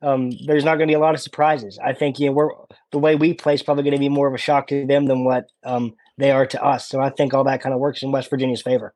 um, 0.01 0.31
there's 0.45 0.63
not 0.63 0.77
going 0.77 0.87
to 0.87 0.91
be 0.91 0.95
a 0.95 0.99
lot 0.99 1.13
of 1.13 1.21
surprises. 1.21 1.77
I 1.83 1.91
think 1.91 2.19
you 2.19 2.27
know 2.27 2.31
we're 2.31 2.51
the 2.91 2.99
way 2.99 3.15
we 3.15 3.33
play 3.33 3.55
is 3.55 3.63
probably 3.63 3.83
going 3.83 3.93
to 3.93 3.99
be 3.99 4.09
more 4.09 4.27
of 4.27 4.33
a 4.33 4.37
shock 4.37 4.67
to 4.67 4.85
them 4.85 5.07
than 5.07 5.25
what 5.25 5.49
um, 5.65 5.93
they 6.17 6.31
are 6.31 6.45
to 6.45 6.63
us. 6.63 6.87
So 6.87 7.01
I 7.01 7.09
think 7.09 7.33
all 7.33 7.43
that 7.43 7.61
kind 7.61 7.75
of 7.75 7.81
works 7.81 8.01
in 8.01 8.11
West 8.11 8.29
Virginia's 8.29 8.61
favor. 8.61 8.93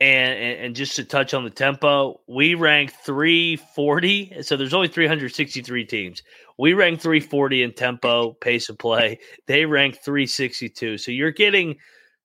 And, 0.00 0.38
and 0.38 0.76
just 0.76 0.94
to 0.96 1.04
touch 1.04 1.34
on 1.34 1.42
the 1.42 1.50
tempo, 1.50 2.20
we 2.28 2.54
rank 2.54 2.92
340. 3.04 4.42
So 4.42 4.56
there's 4.56 4.74
only 4.74 4.86
363 4.86 5.84
teams. 5.86 6.22
We 6.56 6.72
rank 6.72 7.00
340 7.00 7.64
in 7.64 7.72
tempo, 7.72 8.32
pace 8.34 8.68
of 8.68 8.78
play. 8.78 9.18
They 9.46 9.64
rank 9.64 9.98
362. 10.04 10.98
So 10.98 11.10
you're 11.10 11.32
getting 11.32 11.76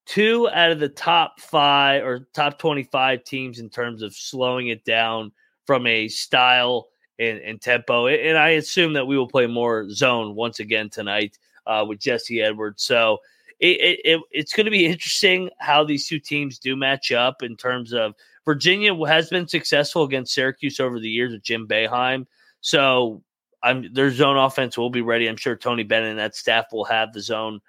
two 0.05 0.49
out 0.49 0.71
of 0.71 0.79
the 0.79 0.89
top 0.89 1.39
five 1.39 2.03
or 2.03 2.27
top 2.33 2.59
25 2.59 3.23
teams 3.23 3.59
in 3.59 3.69
terms 3.69 4.01
of 4.01 4.13
slowing 4.13 4.67
it 4.67 4.85
down 4.85 5.31
from 5.65 5.87
a 5.87 6.07
style 6.09 6.89
and, 7.19 7.39
and 7.39 7.61
tempo. 7.61 8.07
And 8.07 8.37
I 8.37 8.49
assume 8.49 8.93
that 8.93 9.07
we 9.07 9.17
will 9.17 9.27
play 9.27 9.47
more 9.47 9.89
zone 9.89 10.35
once 10.35 10.59
again 10.59 10.89
tonight 10.89 11.37
uh, 11.65 11.85
with 11.87 11.99
Jesse 11.99 12.41
Edwards. 12.41 12.83
So 12.83 13.19
it, 13.67 13.99
it, 14.03 14.21
it's 14.31 14.53
going 14.53 14.65
to 14.65 14.71
be 14.71 14.85
interesting 14.85 15.49
how 15.59 15.83
these 15.83 16.07
two 16.07 16.19
teams 16.19 16.59
do 16.59 16.75
match 16.75 17.11
up 17.11 17.43
in 17.43 17.55
terms 17.55 17.93
of 17.93 18.13
Virginia 18.45 18.93
has 19.05 19.29
been 19.29 19.47
successful 19.47 20.03
against 20.03 20.33
Syracuse 20.33 20.79
over 20.79 20.99
the 20.99 21.09
years 21.09 21.31
with 21.31 21.43
Jim 21.43 21.67
Boeheim. 21.67 22.25
So 22.61 23.23
I'm 23.61 23.93
their 23.93 24.11
zone 24.11 24.37
offense 24.37 24.77
will 24.77 24.89
be 24.89 25.01
ready. 25.01 25.27
I'm 25.27 25.37
sure 25.37 25.55
Tony 25.55 25.83
Bennett 25.83 26.09
and 26.09 26.19
that 26.19 26.35
staff 26.35 26.65
will 26.73 26.83
have 26.85 27.13
the 27.13 27.21
zone 27.21 27.61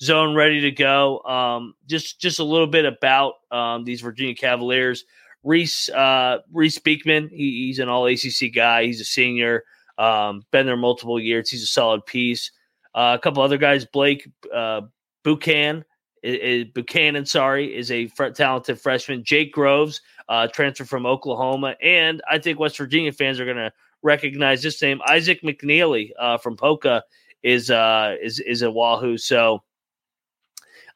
zone 0.00 0.34
ready 0.34 0.60
to 0.62 0.70
go. 0.70 1.20
Um, 1.20 1.74
just 1.86 2.18
just 2.18 2.38
a 2.38 2.44
little 2.44 2.66
bit 2.66 2.86
about 2.86 3.34
um, 3.50 3.84
these 3.84 4.00
Virginia 4.00 4.34
Cavaliers. 4.34 5.04
Reese 5.44 5.88
uh, 5.90 6.38
Reece 6.52 6.78
Beekman, 6.78 7.28
he, 7.28 7.66
he's 7.66 7.78
an 7.78 7.88
All 7.88 8.06
ACC 8.06 8.54
guy. 8.54 8.84
He's 8.84 9.00
a 9.00 9.04
senior, 9.04 9.64
um, 9.98 10.44
been 10.50 10.66
there 10.66 10.76
multiple 10.76 11.20
years. 11.20 11.50
He's 11.50 11.64
a 11.64 11.66
solid 11.66 12.06
piece. 12.06 12.52
Uh, 12.94 13.16
a 13.18 13.22
couple 13.22 13.42
other 13.42 13.58
guys, 13.58 13.84
Blake 13.84 14.30
uh, 14.54 14.82
Buchanan, 15.22 15.84
is, 16.22 16.66
Buchanan, 16.74 17.26
sorry, 17.26 17.74
is 17.74 17.90
a 17.90 18.06
talented 18.34 18.80
freshman. 18.80 19.24
Jake 19.24 19.52
Groves, 19.52 20.00
uh, 20.28 20.46
transferred 20.48 20.88
from 20.88 21.06
Oklahoma, 21.06 21.76
and 21.82 22.22
I 22.30 22.38
think 22.38 22.58
West 22.58 22.78
Virginia 22.78 23.12
fans 23.12 23.40
are 23.40 23.44
going 23.44 23.56
to 23.56 23.72
recognize 24.02 24.62
this 24.62 24.80
name. 24.82 25.00
Isaac 25.08 25.42
McNeely 25.42 26.10
uh, 26.18 26.38
from 26.38 26.56
Poca 26.56 27.02
is 27.42 27.70
uh, 27.70 28.16
is 28.22 28.40
is 28.40 28.62
a 28.62 28.70
Wahoo. 28.70 29.18
So 29.18 29.62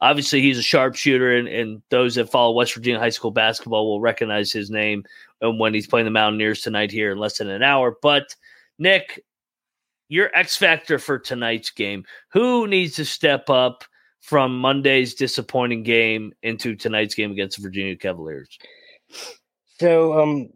obviously 0.01 0.41
he's 0.43 0.59
a 0.59 0.63
sharpshooter, 0.63 1.37
and, 1.37 1.49
and 1.49 1.83
those 1.91 2.15
that 2.17 2.31
follow 2.31 2.55
West 2.55 2.75
Virginia 2.75 3.01
high 3.01 3.09
school 3.09 3.31
basketball 3.31 3.87
will 3.87 4.01
recognize 4.01 4.53
his 4.53 4.71
name 4.71 5.05
And 5.41 5.59
when 5.59 5.75
he's 5.75 5.87
playing 5.87 6.05
the 6.05 6.11
Mountaineers 6.11 6.63
tonight 6.63 6.91
here 6.91 7.13
in 7.13 7.19
less 7.19 7.39
than 7.39 7.49
an 7.49 7.63
hour. 7.63 7.97
But 8.03 8.35
Nick, 8.79 9.25
your 10.09 10.31
X 10.35 10.57
factor 10.57 10.99
for 10.99 11.19
tonight's 11.19 11.71
game. 11.71 12.05
Who 12.29 12.67
needs 12.67 12.95
to 12.97 13.05
step 13.05 13.51
up 13.51 13.85
from 14.27 14.59
Monday's 14.59 15.15
disappointing 15.15 15.85
game 15.85 16.33
into 16.43 16.75
tonight's 16.75 17.15
game 17.15 17.31
against 17.31 17.57
the 17.57 17.63
Virginia 17.63 17.95
Cavaliers? 17.95 18.59
So, 19.79 20.21
um, 20.21 20.49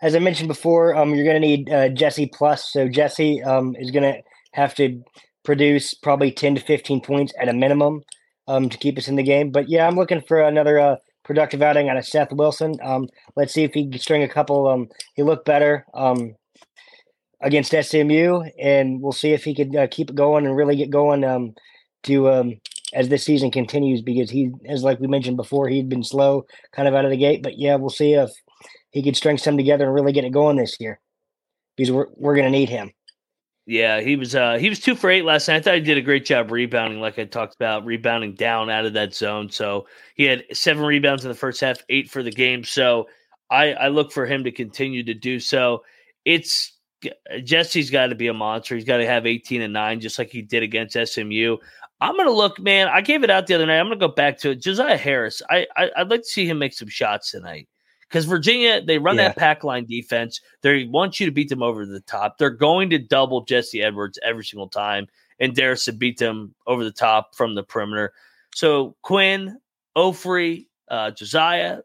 as 0.00 0.14
I 0.14 0.20
mentioned 0.20 0.46
before, 0.46 0.94
um, 0.94 1.12
you're 1.12 1.24
going 1.24 1.40
to 1.42 1.46
need 1.46 1.70
uh, 1.70 1.88
Jesse 1.88 2.30
plus. 2.32 2.72
So 2.72 2.88
Jesse 2.88 3.42
um, 3.42 3.74
is 3.80 3.90
going 3.90 4.04
to 4.04 4.22
have 4.52 4.76
to 4.76 5.02
produce 5.42 5.92
probably 5.92 6.30
10 6.30 6.54
to 6.54 6.60
15 6.60 7.00
points 7.00 7.32
at 7.40 7.48
a 7.48 7.52
minimum 7.52 8.04
um, 8.46 8.68
to 8.68 8.78
keep 8.78 8.96
us 8.96 9.08
in 9.08 9.16
the 9.16 9.24
game. 9.24 9.50
But 9.50 9.68
yeah, 9.68 9.88
I'm 9.88 9.96
looking 9.96 10.20
for 10.20 10.40
another 10.40 10.78
uh, 10.78 10.96
productive 11.24 11.62
outing 11.62 11.88
out 11.88 11.96
of 11.96 12.06
Seth 12.06 12.32
Wilson. 12.32 12.76
Um, 12.80 13.08
let's 13.34 13.52
see 13.52 13.64
if 13.64 13.74
he 13.74 13.90
can 13.90 13.98
string 13.98 14.22
a 14.22 14.28
couple. 14.28 14.68
Um, 14.68 14.88
he 15.14 15.24
looked 15.24 15.46
better 15.46 15.84
um, 15.94 16.36
against 17.40 17.74
SMU, 17.74 18.42
and 18.56 19.02
we'll 19.02 19.10
see 19.10 19.32
if 19.32 19.42
he 19.42 19.52
could 19.52 19.74
uh, 19.74 19.88
keep 19.90 20.10
it 20.10 20.16
going 20.16 20.46
and 20.46 20.56
really 20.56 20.76
get 20.76 20.90
going 20.90 21.24
um, 21.24 21.54
to 22.04 22.30
um, 22.30 22.60
as 22.94 23.08
this 23.08 23.24
season 23.24 23.50
continues. 23.50 24.02
Because 24.02 24.30
he, 24.30 24.50
as 24.66 24.82
like 24.82 25.00
we 25.00 25.06
mentioned 25.06 25.36
before, 25.36 25.68
he'd 25.68 25.88
been 25.88 26.04
slow 26.04 26.46
kind 26.72 26.88
of 26.88 26.94
out 26.94 27.04
of 27.04 27.10
the 27.10 27.16
gate. 27.16 27.42
But 27.42 27.58
yeah, 27.58 27.76
we'll 27.76 27.90
see 27.90 28.14
if 28.14 28.30
he 28.90 29.02
could 29.02 29.16
string 29.16 29.38
some 29.38 29.56
together 29.56 29.84
and 29.84 29.94
really 29.94 30.12
get 30.12 30.24
it 30.24 30.32
going 30.32 30.56
this 30.56 30.76
year. 30.80 31.00
Because 31.76 31.90
we're 31.90 32.06
we're 32.16 32.34
going 32.34 32.50
to 32.50 32.58
need 32.58 32.68
him. 32.68 32.92
Yeah, 33.66 34.00
he 34.02 34.16
was 34.16 34.34
uh 34.34 34.58
he 34.58 34.68
was 34.68 34.78
two 34.78 34.94
for 34.94 35.08
eight 35.08 35.24
last 35.24 35.48
night. 35.48 35.56
I 35.56 35.60
thought 35.60 35.74
he 35.74 35.80
did 35.80 35.96
a 35.96 36.02
great 36.02 36.26
job 36.26 36.50
rebounding, 36.50 37.00
like 37.00 37.18
I 37.18 37.24
talked 37.24 37.54
about, 37.54 37.86
rebounding 37.86 38.34
down 38.34 38.68
out 38.68 38.84
of 38.84 38.92
that 38.92 39.14
zone. 39.14 39.50
So 39.50 39.86
he 40.16 40.24
had 40.24 40.44
seven 40.52 40.84
rebounds 40.84 41.24
in 41.24 41.30
the 41.30 41.36
first 41.36 41.62
half, 41.62 41.78
eight 41.88 42.10
for 42.10 42.22
the 42.22 42.30
game. 42.30 42.62
So 42.62 43.08
I 43.50 43.72
I 43.72 43.88
look 43.88 44.12
for 44.12 44.26
him 44.26 44.44
to 44.44 44.52
continue 44.52 45.02
to 45.04 45.14
do 45.14 45.40
so. 45.40 45.82
It's 46.26 46.74
Jesse's 47.42 47.90
got 47.90 48.08
to 48.08 48.14
be 48.14 48.28
a 48.28 48.34
monster. 48.34 48.74
He's 48.74 48.84
got 48.84 48.98
to 48.98 49.06
have 49.06 49.26
18 49.26 49.62
and 49.62 49.72
9, 49.72 50.00
just 50.00 50.18
like 50.18 50.30
he 50.30 50.42
did 50.42 50.62
against 50.62 50.96
SMU. 50.96 51.56
I'm 52.04 52.18
gonna 52.18 52.30
look, 52.30 52.60
man. 52.60 52.88
I 52.88 53.00
gave 53.00 53.24
it 53.24 53.30
out 53.30 53.46
the 53.46 53.54
other 53.54 53.64
night. 53.64 53.78
I'm 53.78 53.86
gonna 53.86 53.96
go 53.96 54.08
back 54.08 54.38
to 54.40 54.50
it. 54.50 54.60
Josiah 54.60 54.98
Harris. 54.98 55.40
I, 55.48 55.66
I 55.74 55.90
would 56.02 56.10
like 56.10 56.20
to 56.20 56.28
see 56.28 56.46
him 56.46 56.58
make 56.58 56.74
some 56.74 56.88
shots 56.88 57.30
tonight 57.30 57.66
because 58.02 58.26
Virginia 58.26 58.82
they 58.84 58.98
run 58.98 59.16
yeah. 59.16 59.28
that 59.28 59.36
pack 59.36 59.64
line 59.64 59.86
defense. 59.86 60.42
They 60.60 60.84
want 60.84 61.18
you 61.18 61.24
to 61.24 61.32
beat 61.32 61.48
them 61.48 61.62
over 61.62 61.86
the 61.86 62.00
top. 62.00 62.36
They're 62.36 62.50
going 62.50 62.90
to 62.90 62.98
double 62.98 63.44
Jesse 63.46 63.82
Edwards 63.82 64.18
every 64.22 64.44
single 64.44 64.68
time, 64.68 65.06
and 65.40 65.54
Darius 65.54 65.86
to 65.86 65.92
beat 65.92 66.18
them 66.18 66.54
over 66.66 66.84
the 66.84 66.92
top 66.92 67.34
from 67.34 67.54
the 67.54 67.62
perimeter. 67.62 68.12
So 68.54 68.96
Quinn, 69.00 69.58
Ofri, 69.96 70.66
uh, 70.90 71.10
Josiah, 71.10 71.78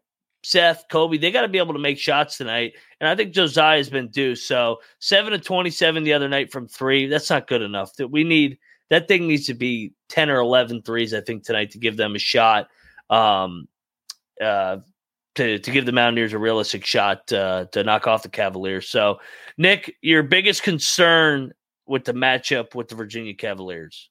Seth, 0.44 0.84
Kobe, 0.92 1.18
they 1.18 1.32
got 1.32 1.44
to 1.44 1.48
be 1.48 1.60
able 1.60 1.74
to 1.74 1.80
make 1.80 1.98
shots 1.98 2.38
tonight. 2.38 2.74
And 3.00 3.08
I 3.08 3.16
think 3.16 3.34
Josiah 3.34 3.78
has 3.78 3.90
been 3.90 4.10
due. 4.10 4.36
So 4.36 4.82
seven 5.00 5.32
to 5.32 5.40
twenty-seven 5.40 6.04
the 6.04 6.12
other 6.12 6.28
night 6.28 6.52
from 6.52 6.68
three. 6.68 7.08
That's 7.08 7.30
not 7.30 7.48
good 7.48 7.62
enough. 7.62 7.96
That 7.96 8.10
we 8.10 8.26
need 8.26 8.58
that 8.90 9.08
thing 9.08 9.28
needs 9.28 9.46
to 9.48 9.54
be 9.54 9.94
10 10.10 10.30
or 10.30 10.40
11 10.40 10.82
threes, 10.84 11.14
I 11.14 11.22
think, 11.22 11.44
tonight 11.44 11.72
to 11.72 11.80
give 11.80 11.98
them 11.98 12.16
a 12.16 12.20
shot. 12.20 12.68
Um, 13.10 13.68
uh, 14.42 14.78
to 15.36 15.60
to 15.60 15.72
give 15.72 15.86
the 15.86 15.92
Mountaineers 15.92 16.34
a 16.34 16.38
realistic 16.38 16.86
shot 16.86 17.32
uh, 17.32 17.66
to 17.72 17.84
knock 17.84 18.08
off 18.08 18.24
the 18.24 18.30
Cavaliers. 18.30 18.90
So, 18.90 19.20
Nick, 19.58 19.96
your 20.02 20.24
biggest 20.24 20.64
concern 20.64 21.54
with 21.88 22.06
the 22.06 22.14
matchup 22.14 22.76
with 22.76 22.88
the 22.90 22.96
Virginia 22.96 23.34
Cavaliers? 23.34 24.10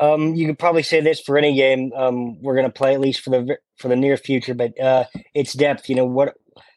Um, 0.00 0.34
you 0.34 0.46
could 0.46 0.58
probably 0.58 0.82
say 0.82 1.00
this 1.00 1.20
for 1.20 1.38
any 1.38 1.54
game 1.54 1.92
um, 1.94 2.40
we're 2.42 2.54
going 2.54 2.66
to 2.66 2.72
play, 2.72 2.94
at 2.94 3.00
least 3.00 3.20
for 3.20 3.30
the 3.30 3.58
for 3.78 3.88
the 3.88 3.96
near 3.96 4.16
future. 4.16 4.54
But 4.54 4.78
uh, 4.80 5.04
it's 5.34 5.52
depth. 5.52 5.88
You 5.88 5.96
know 5.96 6.06
what? 6.06 6.34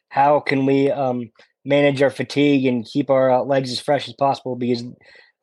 How 0.08 0.40
can 0.40 0.66
we 0.66 0.90
um, 0.90 1.30
manage 1.64 2.00
our 2.02 2.10
fatigue 2.10 2.64
and 2.66 2.84
keep 2.84 3.10
our 3.10 3.30
uh, 3.30 3.42
legs 3.42 3.70
as 3.70 3.80
fresh 3.80 4.08
as 4.08 4.14
possible? 4.14 4.56
Because 4.56 4.84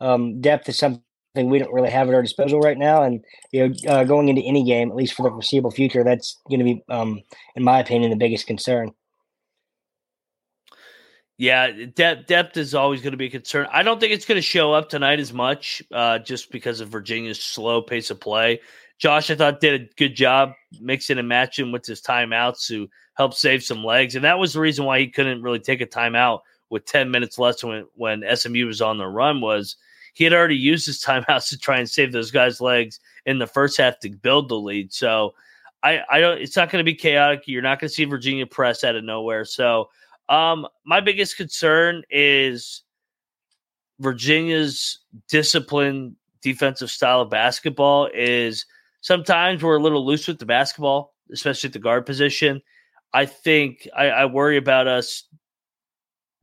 um, 0.01 0.41
depth 0.41 0.69
is 0.69 0.77
something 0.77 1.01
we 1.35 1.59
don't 1.59 1.73
really 1.73 1.89
have 1.89 2.07
at 2.07 2.13
our 2.13 2.21
disposal 2.21 2.59
right 2.59 2.77
now. 2.77 3.03
And 3.03 3.23
you 3.51 3.67
know, 3.67 3.75
uh, 3.87 4.03
going 4.03 4.29
into 4.29 4.41
any 4.41 4.63
game, 4.63 4.89
at 4.89 4.95
least 4.95 5.13
for 5.13 5.23
the 5.23 5.29
foreseeable 5.29 5.71
future, 5.71 6.03
that's 6.03 6.39
going 6.49 6.59
to 6.59 6.65
be, 6.65 6.83
um, 6.89 7.21
in 7.55 7.63
my 7.63 7.79
opinion, 7.79 8.11
the 8.11 8.17
biggest 8.17 8.47
concern. 8.47 8.91
Yeah, 11.37 11.71
depth 11.93 12.27
depth 12.27 12.55
is 12.55 12.73
always 12.73 13.01
going 13.01 13.11
to 13.11 13.17
be 13.17 13.25
a 13.25 13.29
concern. 13.29 13.67
I 13.71 13.83
don't 13.83 13.99
think 13.99 14.13
it's 14.13 14.25
going 14.25 14.37
to 14.37 14.41
show 14.41 14.71
up 14.71 14.87
tonight 14.87 15.19
as 15.19 15.33
much, 15.33 15.83
uh, 15.91 16.19
just 16.19 16.49
because 16.49 16.79
of 16.79 16.87
Virginia's 16.89 17.41
slow 17.41 17.81
pace 17.81 18.09
of 18.09 18.21
play. 18.21 18.61
Josh, 18.99 19.29
I 19.29 19.35
thought 19.35 19.59
did 19.59 19.81
a 19.81 19.93
good 19.97 20.15
job 20.15 20.53
mixing 20.79 21.17
and 21.17 21.27
matching 21.27 21.73
with 21.73 21.85
his 21.85 22.01
timeouts 22.01 22.67
to 22.67 22.87
help 23.17 23.33
save 23.33 23.63
some 23.63 23.83
legs, 23.83 24.15
and 24.15 24.23
that 24.23 24.39
was 24.39 24.53
the 24.53 24.61
reason 24.61 24.85
why 24.85 24.99
he 24.99 25.09
couldn't 25.09 25.41
really 25.41 25.59
take 25.59 25.81
a 25.81 25.85
timeout 25.85 26.39
with 26.69 26.85
ten 26.85 27.11
minutes 27.11 27.37
left 27.37 27.63
when 27.63 27.85
when 27.95 28.23
SMU 28.35 28.65
was 28.65 28.81
on 28.81 28.97
the 28.97 29.07
run. 29.07 29.41
Was 29.41 29.75
he 30.13 30.23
had 30.23 30.33
already 30.33 30.55
used 30.55 30.85
his 30.85 31.01
timeouts 31.03 31.49
to 31.49 31.57
try 31.57 31.77
and 31.77 31.89
save 31.89 32.11
those 32.11 32.31
guys' 32.31 32.61
legs 32.61 32.99
in 33.25 33.39
the 33.39 33.47
first 33.47 33.77
half 33.77 33.99
to 33.99 34.09
build 34.09 34.49
the 34.49 34.59
lead. 34.59 34.93
So 34.93 35.33
I, 35.83 36.01
I 36.09 36.19
don't. 36.19 36.41
It's 36.41 36.55
not 36.55 36.71
going 36.71 36.83
to 36.83 36.91
be 36.91 36.95
chaotic. 36.95 37.43
You're 37.45 37.61
not 37.61 37.79
going 37.79 37.89
to 37.89 37.93
see 37.93 38.05
Virginia 38.05 38.47
press 38.47 38.83
out 38.83 38.95
of 38.95 39.03
nowhere. 39.03 39.45
So 39.45 39.89
um, 40.29 40.67
my 40.83 40.99
biggest 41.01 41.37
concern 41.37 42.03
is 42.09 42.81
Virginia's 43.99 44.99
disciplined 45.27 46.15
defensive 46.41 46.91
style 46.91 47.21
of 47.21 47.29
basketball 47.29 48.09
is 48.13 48.65
sometimes 49.01 49.63
we're 49.63 49.77
a 49.77 49.81
little 49.81 50.05
loose 50.05 50.27
with 50.27 50.39
the 50.39 50.45
basketball, 50.45 51.13
especially 51.31 51.67
at 51.67 51.73
the 51.73 51.79
guard 51.79 52.05
position. 52.05 52.61
I 53.13 53.25
think 53.25 53.87
I, 53.95 54.07
I 54.09 54.25
worry 54.25 54.57
about 54.57 54.87
us 54.87 55.23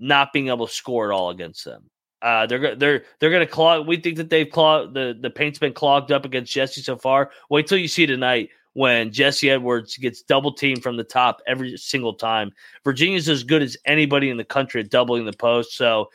not 0.03 0.33
being 0.33 0.49
able 0.49 0.67
to 0.67 0.73
score 0.73 1.11
at 1.11 1.15
all 1.15 1.31
against 1.31 1.65
them. 1.65 1.89
Uh, 2.21 2.47
they're 2.47 2.77
they're 2.77 3.05
they're 3.19 3.31
going 3.31 3.47
to 3.47 3.53
clog. 3.53 3.87
We 3.87 3.97
think 3.97 4.17
that 4.17 4.31
they've 4.31 4.49
clogged 4.49 4.95
the 4.95 5.17
the 5.19 5.31
paint's 5.31 5.59
been 5.59 5.73
clogged 5.73 6.13
up 6.13 6.25
against 6.25 6.53
Jesse 6.53 6.83
so 6.83 6.97
far. 6.97 7.31
Wait 7.51 7.67
till 7.67 7.79
you 7.79 7.89
see 7.89 8.07
tonight 8.07 8.51
when 8.75 9.13
Jesse 9.13 9.51
Edwards 9.51 9.97
gets 9.97 10.23
double 10.23 10.53
teamed 10.53 10.83
from 10.83 10.97
the 10.97 11.05
top 11.05 11.41
every 11.47 11.77
single 11.77 12.15
time. 12.15 12.53
Virginia's 12.85 13.29
as 13.29 13.43
good 13.43 13.63
as 13.63 13.77
anybody 13.87 14.31
in 14.31 14.37
the 14.37 14.45
country 14.45 14.81
at 14.81 14.91
doubling 14.91 15.25
the 15.25 15.33
post. 15.33 15.77
So 15.77 16.11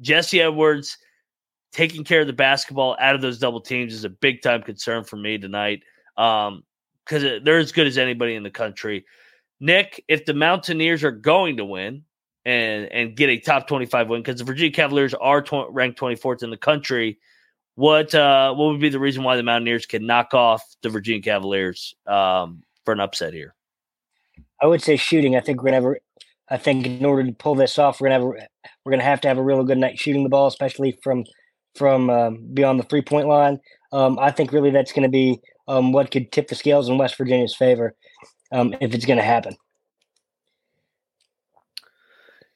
Jesse 0.00 0.40
Edwards 0.42 0.98
taking 1.72 2.04
care 2.04 2.20
of 2.20 2.26
the 2.26 2.32
basketball 2.32 2.96
out 3.00 3.14
of 3.14 3.22
those 3.22 3.38
double 3.38 3.60
teams 3.60 3.94
is 3.94 4.04
a 4.04 4.10
big 4.10 4.42
time 4.42 4.62
concern 4.62 5.04
for 5.04 5.16
me 5.16 5.38
tonight. 5.38 5.82
Um, 6.16 6.64
because 7.04 7.42
they're 7.42 7.58
as 7.58 7.72
good 7.72 7.86
as 7.86 7.98
anybody 7.98 8.36
in 8.36 8.42
the 8.42 8.50
country. 8.50 9.04
Nick, 9.60 10.04
if 10.08 10.24
the 10.24 10.34
Mountaineers 10.34 11.02
are 11.04 11.10
going 11.10 11.56
to 11.56 11.64
win, 11.64 12.04
and 12.44 12.86
and 12.92 13.16
get 13.16 13.28
a 13.28 13.38
top 13.38 13.66
25 13.68 14.08
win 14.08 14.22
because 14.22 14.38
the 14.38 14.44
Virginia 14.44 14.72
Cavaliers 14.72 15.14
are 15.14 15.42
tw- 15.42 15.70
ranked 15.70 15.98
24th 16.00 16.42
in 16.42 16.50
the 16.50 16.56
country. 16.56 17.18
What 17.74 18.14
uh, 18.14 18.54
what 18.54 18.72
would 18.72 18.80
be 18.80 18.88
the 18.88 18.98
reason 18.98 19.22
why 19.22 19.36
the 19.36 19.42
Mountaineers 19.42 19.86
can 19.86 20.06
knock 20.06 20.34
off 20.34 20.62
the 20.82 20.88
Virginia 20.88 21.22
Cavaliers 21.22 21.94
um, 22.06 22.62
for 22.84 22.92
an 22.92 23.00
upset 23.00 23.32
here? 23.32 23.54
I 24.60 24.66
would 24.66 24.82
say 24.82 24.96
shooting. 24.96 25.36
I 25.36 25.40
think 25.40 25.62
we're 25.62 25.70
gonna 25.70 25.88
have. 25.88 25.96
I 26.50 26.56
think 26.58 26.86
in 26.86 27.04
order 27.04 27.24
to 27.24 27.32
pull 27.32 27.54
this 27.54 27.78
off, 27.78 28.00
we're 28.00 28.08
gonna 28.08 28.20
have. 28.20 28.44
A, 28.44 28.70
we're 28.84 28.92
gonna 28.92 29.02
have 29.02 29.20
to 29.22 29.28
have 29.28 29.38
a 29.38 29.42
real 29.42 29.64
good 29.64 29.78
night 29.78 29.98
shooting 29.98 30.22
the 30.22 30.28
ball, 30.28 30.46
especially 30.46 30.98
from 31.02 31.24
from 31.74 32.10
um, 32.10 32.46
beyond 32.52 32.78
the 32.78 32.84
three 32.84 33.02
point 33.02 33.28
line. 33.28 33.58
Um, 33.92 34.18
I 34.18 34.30
think 34.30 34.52
really 34.52 34.70
that's 34.70 34.92
to 35.04 35.08
be 35.08 35.40
um, 35.68 35.92
what 35.92 36.10
could 36.10 36.32
tip 36.32 36.48
the 36.48 36.54
scales 36.54 36.88
in 36.88 36.98
West 36.98 37.16
Virginia's 37.16 37.56
favor 37.56 37.94
um, 38.52 38.74
if 38.80 38.94
it's 38.94 39.06
to 39.18 39.24
happen. 39.24 39.56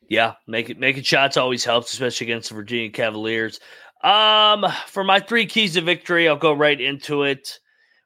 Yeah, 0.09 0.35
making 0.47 0.79
making 0.79 1.03
shots 1.03 1.37
always 1.37 1.65
helps, 1.65 1.93
especially 1.93 2.27
against 2.27 2.51
the 2.51 2.55
Virginia 2.55 2.91
Cavaliers. 2.91 3.59
Um, 4.03 4.67
for 4.87 5.03
my 5.03 5.21
three 5.21 5.47
keys 5.47 5.75
to 5.75 5.81
victory, 5.81 6.29
I'll 6.29 6.37
go 6.37 6.53
right 6.53 6.81
into 6.81 7.25
it. 7.25 7.59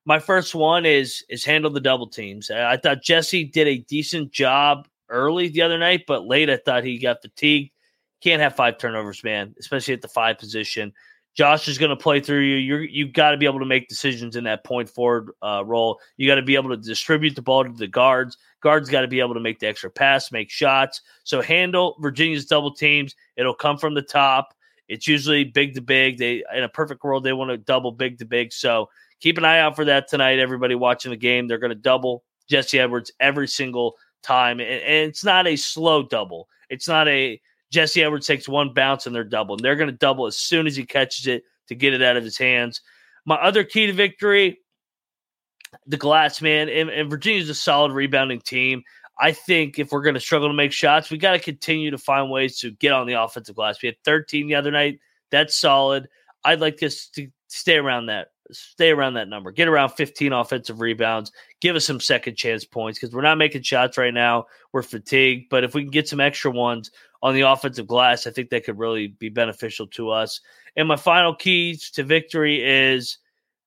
My 0.07 0.19
first 0.19 0.55
one 0.55 0.87
is 0.87 1.25
is 1.29 1.45
handle 1.45 1.71
the 1.71 1.81
double 1.81 2.09
teams. 2.09 2.51
I 2.51 2.79
thought 2.79 3.03
Jesse 3.03 3.45
did 3.45 3.67
a 3.67 3.79
decent 3.79 4.33
job 4.33 4.89
early 5.11 5.49
the 5.49 5.63
other 5.63 5.79
night, 5.79 6.05
but 6.07 6.25
late 6.25 6.49
I 6.49 6.57
thought 6.57 6.85
he 6.85 6.99
got 6.99 7.23
fatigued. 7.23 7.73
Can't 8.23 8.41
have 8.41 8.57
five 8.57 8.79
turnovers, 8.79 9.23
man, 9.25 9.55
especially 9.59 9.95
at 9.95 10.03
the 10.03 10.09
five 10.09 10.39
position. 10.39 10.93
Josh 11.37 11.69
is 11.69 11.79
going 11.79 11.91
to 11.91 11.97
play 11.97 12.21
through 12.21 12.41
you. 12.41 12.57
You're 12.57 12.83
you 12.83 13.09
got 13.09 13.33
to 13.33 13.37
be 13.37 13.47
able 13.47 13.61
to 13.61 13.67
make 13.67 13.89
decisions 13.89 14.37
in 14.37 14.45
that 14.45 14.65
point 14.65 14.89
forward 14.89 15.31
uh, 15.43 15.63
role. 15.65 16.01
You 16.17 16.27
got 16.27 16.37
to 16.37 16.43
be 16.43 16.55
able 16.55 16.71
to 16.71 16.77
distribute 16.77 17.37
the 17.37 17.43
ball 17.43 17.65
to 17.65 17.73
the 17.73 17.87
guards. 17.87 18.37
Guards 18.61 18.91
got 18.91 19.03
to 19.03 19.09
be 19.09 19.21
able 19.21 19.35
to 19.35 19.41
make 19.41 19.59
the 19.59 19.67
extra 19.67 19.91
pass, 19.91 20.31
make 20.33 20.51
shots. 20.51 21.01
So 21.25 21.41
handle 21.41 21.97
Virginia's 22.01 22.47
double 22.47 22.73
teams. 22.73 23.15
It'll 23.37 23.55
come 23.55 23.79
from 23.79 23.95
the 23.95 24.03
top. 24.03 24.55
It's 24.89 25.07
usually 25.07 25.45
big 25.45 25.75
to 25.75 25.81
big. 25.81 26.19
They 26.19 26.45
in 26.55 26.65
a 26.65 26.69
perfect 26.69 27.03
world 27.05 27.25
they 27.25 27.33
want 27.33 27.51
to 27.51 27.57
double 27.57 27.93
big 27.93 28.19
to 28.19 28.25
big. 28.25 28.53
So 28.53 28.91
keep 29.21 29.39
an 29.39 29.45
eye 29.45 29.61
out 29.61 29.77
for 29.77 29.85
that 29.85 30.09
tonight. 30.09 30.39
Everybody 30.39 30.75
watching 30.75 31.11
the 31.11 31.17
game, 31.17 31.47
they're 31.47 31.59
going 31.59 31.71
to 31.71 31.75
double 31.75 32.25
Jesse 32.49 32.79
Edwards 32.79 33.13
every 33.21 33.49
single 33.49 33.97
time, 34.23 34.61
and, 34.61 34.69
and 34.69 35.09
it's 35.09 35.25
not 35.25 35.47
a 35.47 35.57
slow 35.57 36.03
double. 36.03 36.49
It's 36.69 36.89
not 36.89 37.09
a 37.09 37.41
Jesse 37.71 38.03
Edwards 38.03 38.27
takes 38.27 38.49
one 38.49 38.75
bounce 38.75 39.07
and 39.07 39.15
they're 39.15 39.25
double. 39.25 39.55
And 39.55 39.65
they're 39.65 39.77
going 39.77 39.91
to 39.91 39.97
double 39.97 40.27
as 40.27 40.37
soon 40.37 40.67
as 40.67 40.77
he 40.77 40.85
catches 40.85 41.27
it 41.27 41.45
to 41.69 41.75
get 41.75 41.95
it 41.95 42.03
out 42.03 42.17
of 42.17 42.25
his 42.25 42.37
hands. 42.37 42.81
My 43.25 43.37
other 43.37 43.65
key 43.65 43.87
to 43.87 43.93
victory, 43.93 44.59
the 45.87 45.97
glass 45.97 46.41
man, 46.41 46.69
and, 46.69 46.91
and 46.91 47.11
Virginia's 47.11 47.49
a 47.49 47.55
solid 47.55 47.93
rebounding 47.93 48.41
team. 48.41 48.83
I 49.19 49.33
think 49.33 49.79
if 49.79 49.93
we're 49.93 50.03
going 50.03 50.15
to 50.15 50.21
struggle 50.21 50.49
to 50.49 50.55
make 50.55 50.73
shots, 50.73 51.11
we 51.11 51.19
got 51.19 51.33
to 51.33 51.39
continue 51.39 51.91
to 51.91 51.99
find 51.99 52.31
ways 52.31 52.59
to 52.61 52.71
get 52.71 52.93
on 52.93 53.07
the 53.07 53.23
offensive 53.23 53.55
glass. 53.55 53.83
We 53.83 53.89
had 53.89 54.03
13 54.05 54.47
the 54.47 54.55
other 54.55 54.71
night. 54.71 55.01
That's 55.31 55.57
solid. 55.57 56.09
I'd 56.43 56.61
like 56.61 56.83
us 56.83 57.09
to 57.15 57.29
stay 57.49 57.77
around 57.77 58.07
that, 58.07 58.29
stay 58.51 58.91
around 58.91 59.15
that 59.15 59.29
number, 59.29 59.51
get 59.51 59.69
around 59.69 59.91
15 59.91 60.33
offensive 60.33 60.81
rebounds, 60.81 61.33
give 61.61 61.77
us 61.77 61.85
some 61.85 62.01
second 62.01 62.37
chance 62.37 62.65
points 62.65 62.99
because 62.99 63.15
we're 63.15 63.21
not 63.21 63.37
making 63.37 63.63
shots 63.63 63.99
right 63.99 64.15
now. 64.15 64.47
We're 64.73 64.83
fatigued, 64.83 65.51
but 65.51 65.65
if 65.65 65.75
we 65.75 65.83
can 65.83 65.91
get 65.91 66.09
some 66.09 66.21
extra 66.21 66.51
ones 66.51 66.91
on 67.23 67.35
the 67.35 67.43
offensive 67.43 67.87
glass, 67.87 68.27
I 68.27 68.31
think 68.31 68.51
that 68.51 68.65
could 68.65 68.79
really 68.79 69.09
be 69.09 69.29
beneficial 69.29 69.87
to 69.89 70.11
us. 70.11 70.41
And 70.77 70.89
my 70.89 70.97
final 70.97 71.35
keys 71.35 71.91
to 71.91 72.05
victory 72.05 72.63
is 72.63 73.19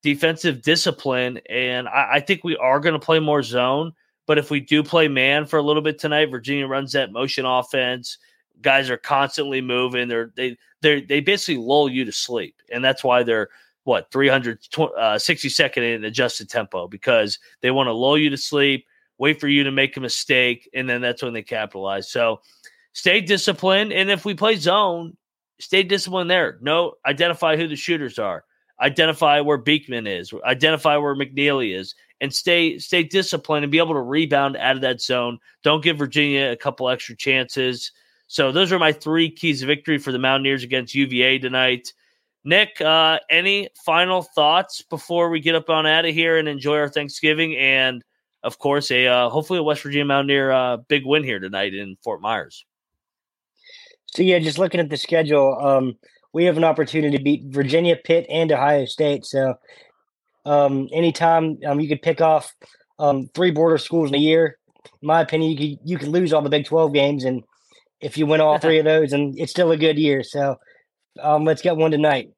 defensive 0.04 0.62
discipline. 0.62 1.40
And 1.50 1.88
I, 1.88 2.16
I 2.16 2.20
think 2.20 2.44
we 2.44 2.56
are 2.58 2.80
going 2.80 2.94
to 2.94 3.04
play 3.04 3.20
more 3.20 3.42
zone. 3.42 3.94
But 4.28 4.38
if 4.38 4.52
we 4.52 4.60
do 4.60 4.84
play 4.84 5.08
man 5.08 5.46
for 5.46 5.58
a 5.58 5.64
little 5.64 5.82
bit 5.82 6.00
tonight, 6.00 6.30
Virginia 6.30 6.68
runs 6.68 6.92
that 6.92 7.12
motion 7.12 7.46
offense. 7.46 8.20
Guys 8.62 8.90
are 8.90 8.98
constantly 8.98 9.60
moving. 9.60 10.08
They're 10.08 10.32
they 10.36 10.58
they 10.82 11.02
they 11.02 11.20
basically 11.20 11.62
lull 11.62 11.90
you 11.90 12.06
to 12.06 12.12
sleep, 12.12 12.56
and 12.72 12.86
that's 12.86 13.04
why 13.04 13.24
they're 13.24 13.50
what 13.84 14.10
360 14.12 14.84
uh, 14.98 15.82
in 15.82 16.06
adjusted 16.06 16.50
tempo 16.50 16.88
because 16.88 17.40
they 17.60 17.72
want 17.72 17.88
to 17.88 17.92
lull 17.92 18.18
you 18.18 18.30
to 18.30 18.38
sleep, 18.38 18.86
wait 19.18 19.42
for 19.42 19.50
you 19.50 19.66
to 19.66 19.72
make 19.72 19.98
a 19.98 20.00
mistake, 20.00 20.70
and 20.74 20.90
then 20.90 21.02
that's 21.02 21.22
when 21.22 21.34
they 21.34 21.42
capitalize. 21.42 22.10
So 22.10 22.40
stay 22.94 23.20
disciplined, 23.20 23.92
and 23.92 24.10
if 24.10 24.24
we 24.24 24.34
play 24.36 24.56
zone, 24.56 25.18
stay 25.60 25.84
disciplined 25.84 26.32
there. 26.32 26.60
No, 26.62 26.94
identify 27.06 27.58
who 27.58 27.68
the 27.68 27.76
shooters 27.76 28.18
are 28.20 28.46
identify 28.84 29.40
where 29.40 29.58
Beekman 29.58 30.06
is, 30.06 30.34
identify 30.46 30.98
where 30.98 31.16
McNeely 31.16 31.76
is, 31.76 31.96
and 32.22 32.34
stay 32.34 32.78
stay 32.78 33.04
disciplined 33.04 33.64
and 33.64 33.72
be 33.72 33.80
able 33.80 33.94
to 33.94 34.02
rebound 34.02 34.58
out 34.58 34.76
of 34.76 34.82
that 34.82 35.02
zone. 35.02 35.40
Don't 35.64 35.84
give 35.84 35.98
Virginia 35.98 36.52
a 36.52 36.58
couple 36.58 36.90
extra 36.90 37.16
chances. 37.16 37.92
So 38.28 38.52
those 38.52 38.72
are 38.72 38.80
my 38.80 38.92
three 38.92 39.30
keys 39.30 39.62
of 39.62 39.68
victory 39.68 39.98
for 39.98 40.12
the 40.12 40.20
Mountaineers 40.20 40.64
against 40.64 40.96
UVA 40.96 41.40
tonight. 41.40 41.94
Nick, 42.46 42.82
uh, 42.82 43.20
any 43.30 43.70
final 43.86 44.22
thoughts 44.22 44.82
before 44.82 45.30
we 45.30 45.40
get 45.40 45.56
up 45.56 45.70
on 45.70 45.86
out 45.86 46.06
of 46.06 46.14
here 46.14 46.38
and 46.38 46.48
enjoy 46.48 46.78
our 46.78 46.90
Thanksgiving 46.90 47.56
and, 47.56 48.04
of 48.44 48.60
course, 48.60 48.92
a 48.92 49.08
uh, 49.08 49.30
hopefully 49.30 49.60
a 49.60 49.64
West 49.64 49.84
Virginia 49.84 50.06
Mountaineer 50.06 50.52
uh, 50.52 50.78
big 50.78 51.06
win 51.06 51.24
here 51.24 51.40
tonight 51.40 51.74
in 51.74 51.96
Fort 52.04 52.22
Myers. 52.22 52.66
So 54.08 54.22
yeah, 54.22 54.40
just 54.40 54.60
looking 54.60 54.80
at 54.80 54.90
the 54.90 54.98
schedule, 54.98 55.58
um, 55.60 55.98
we 56.34 56.46
have 56.46 56.58
an 56.58 56.64
opportunity 56.64 57.16
to 57.16 57.24
beat 57.24 57.44
Virginia, 57.46 57.96
Pitt, 57.96 58.26
and 58.30 58.52
Ohio 58.52 58.86
State. 58.86 59.26
So 59.26 59.56
um, 60.46 60.90
anytime 60.92 61.60
um, 61.66 61.80
you 61.80 61.88
could 61.88 62.02
pick 62.02 62.20
off 62.22 62.54
um, 63.00 63.30
three 63.34 63.52
border 63.52 63.78
schools 63.78 64.10
in 64.10 64.16
a 64.16 64.20
year, 64.20 64.58
in 65.02 65.08
my 65.08 65.22
opinion, 65.22 65.52
you 65.52 65.58
could 65.58 65.90
you 65.90 65.98
could 65.98 66.10
lose 66.10 66.34
all 66.34 66.42
the 66.42 66.50
Big 66.50 66.66
Twelve 66.66 66.94
games, 66.94 67.24
and 67.24 67.44
if 68.02 68.18
you 68.18 68.26
win 68.26 68.42
all 68.42 68.58
three 68.60 68.80
of 68.80 68.86
those, 68.86 69.14
and 69.14 69.38
it's 69.40 69.52
still 69.52 69.72
a 69.72 69.78
good 69.78 69.98
year. 69.98 70.24
So 70.24 70.58
um, 71.22 71.46
let's 71.46 71.62
get 71.62 71.78
one 71.78 71.92
tonight. 71.92 72.32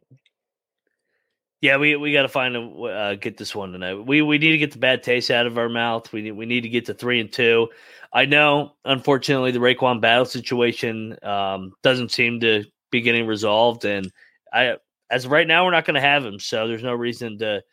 Yeah, 1.61 1.77
we, 1.77 1.95
we 1.95 2.13
got 2.13 2.23
to 2.23 2.29
find 2.29 2.55
a 2.55 2.61
uh, 2.61 3.15
get 3.15 3.37
this 3.37 3.55
one 3.55 3.71
tonight. 3.71 3.95
We 3.95 4.21
we 4.21 4.37
need 4.37 4.51
to 4.51 4.57
get 4.57 4.71
the 4.71 4.77
bad 4.77 5.01
taste 5.01 5.31
out 5.31 5.47
of 5.47 5.57
our 5.57 5.69
mouth. 5.69 6.11
We 6.11 6.21
need 6.21 6.33
we 6.33 6.45
need 6.45 6.61
to 6.61 6.69
get 6.69 6.85
to 6.85 6.93
three 6.93 7.19
and 7.19 7.31
two. 7.31 7.69
I 8.13 8.25
know, 8.25 8.75
unfortunately, 8.85 9.51
the 9.51 9.59
RaeQuan 9.59 9.99
battle 9.99 10.25
situation 10.25 11.17
um, 11.23 11.73
doesn't 11.81 12.11
seem 12.11 12.39
to 12.41 12.63
be 12.95 13.01
getting 13.01 13.27
resolved. 13.27 13.85
And 13.85 14.11
I, 14.53 14.77
as 15.09 15.27
right 15.27 15.47
now, 15.47 15.65
we're 15.65 15.71
not 15.71 15.85
going 15.85 15.95
to 15.95 16.01
have 16.01 16.25
him. 16.25 16.39
So 16.39 16.67
there's 16.67 16.83
no 16.83 16.93
reason 16.93 17.37
to 17.39 17.63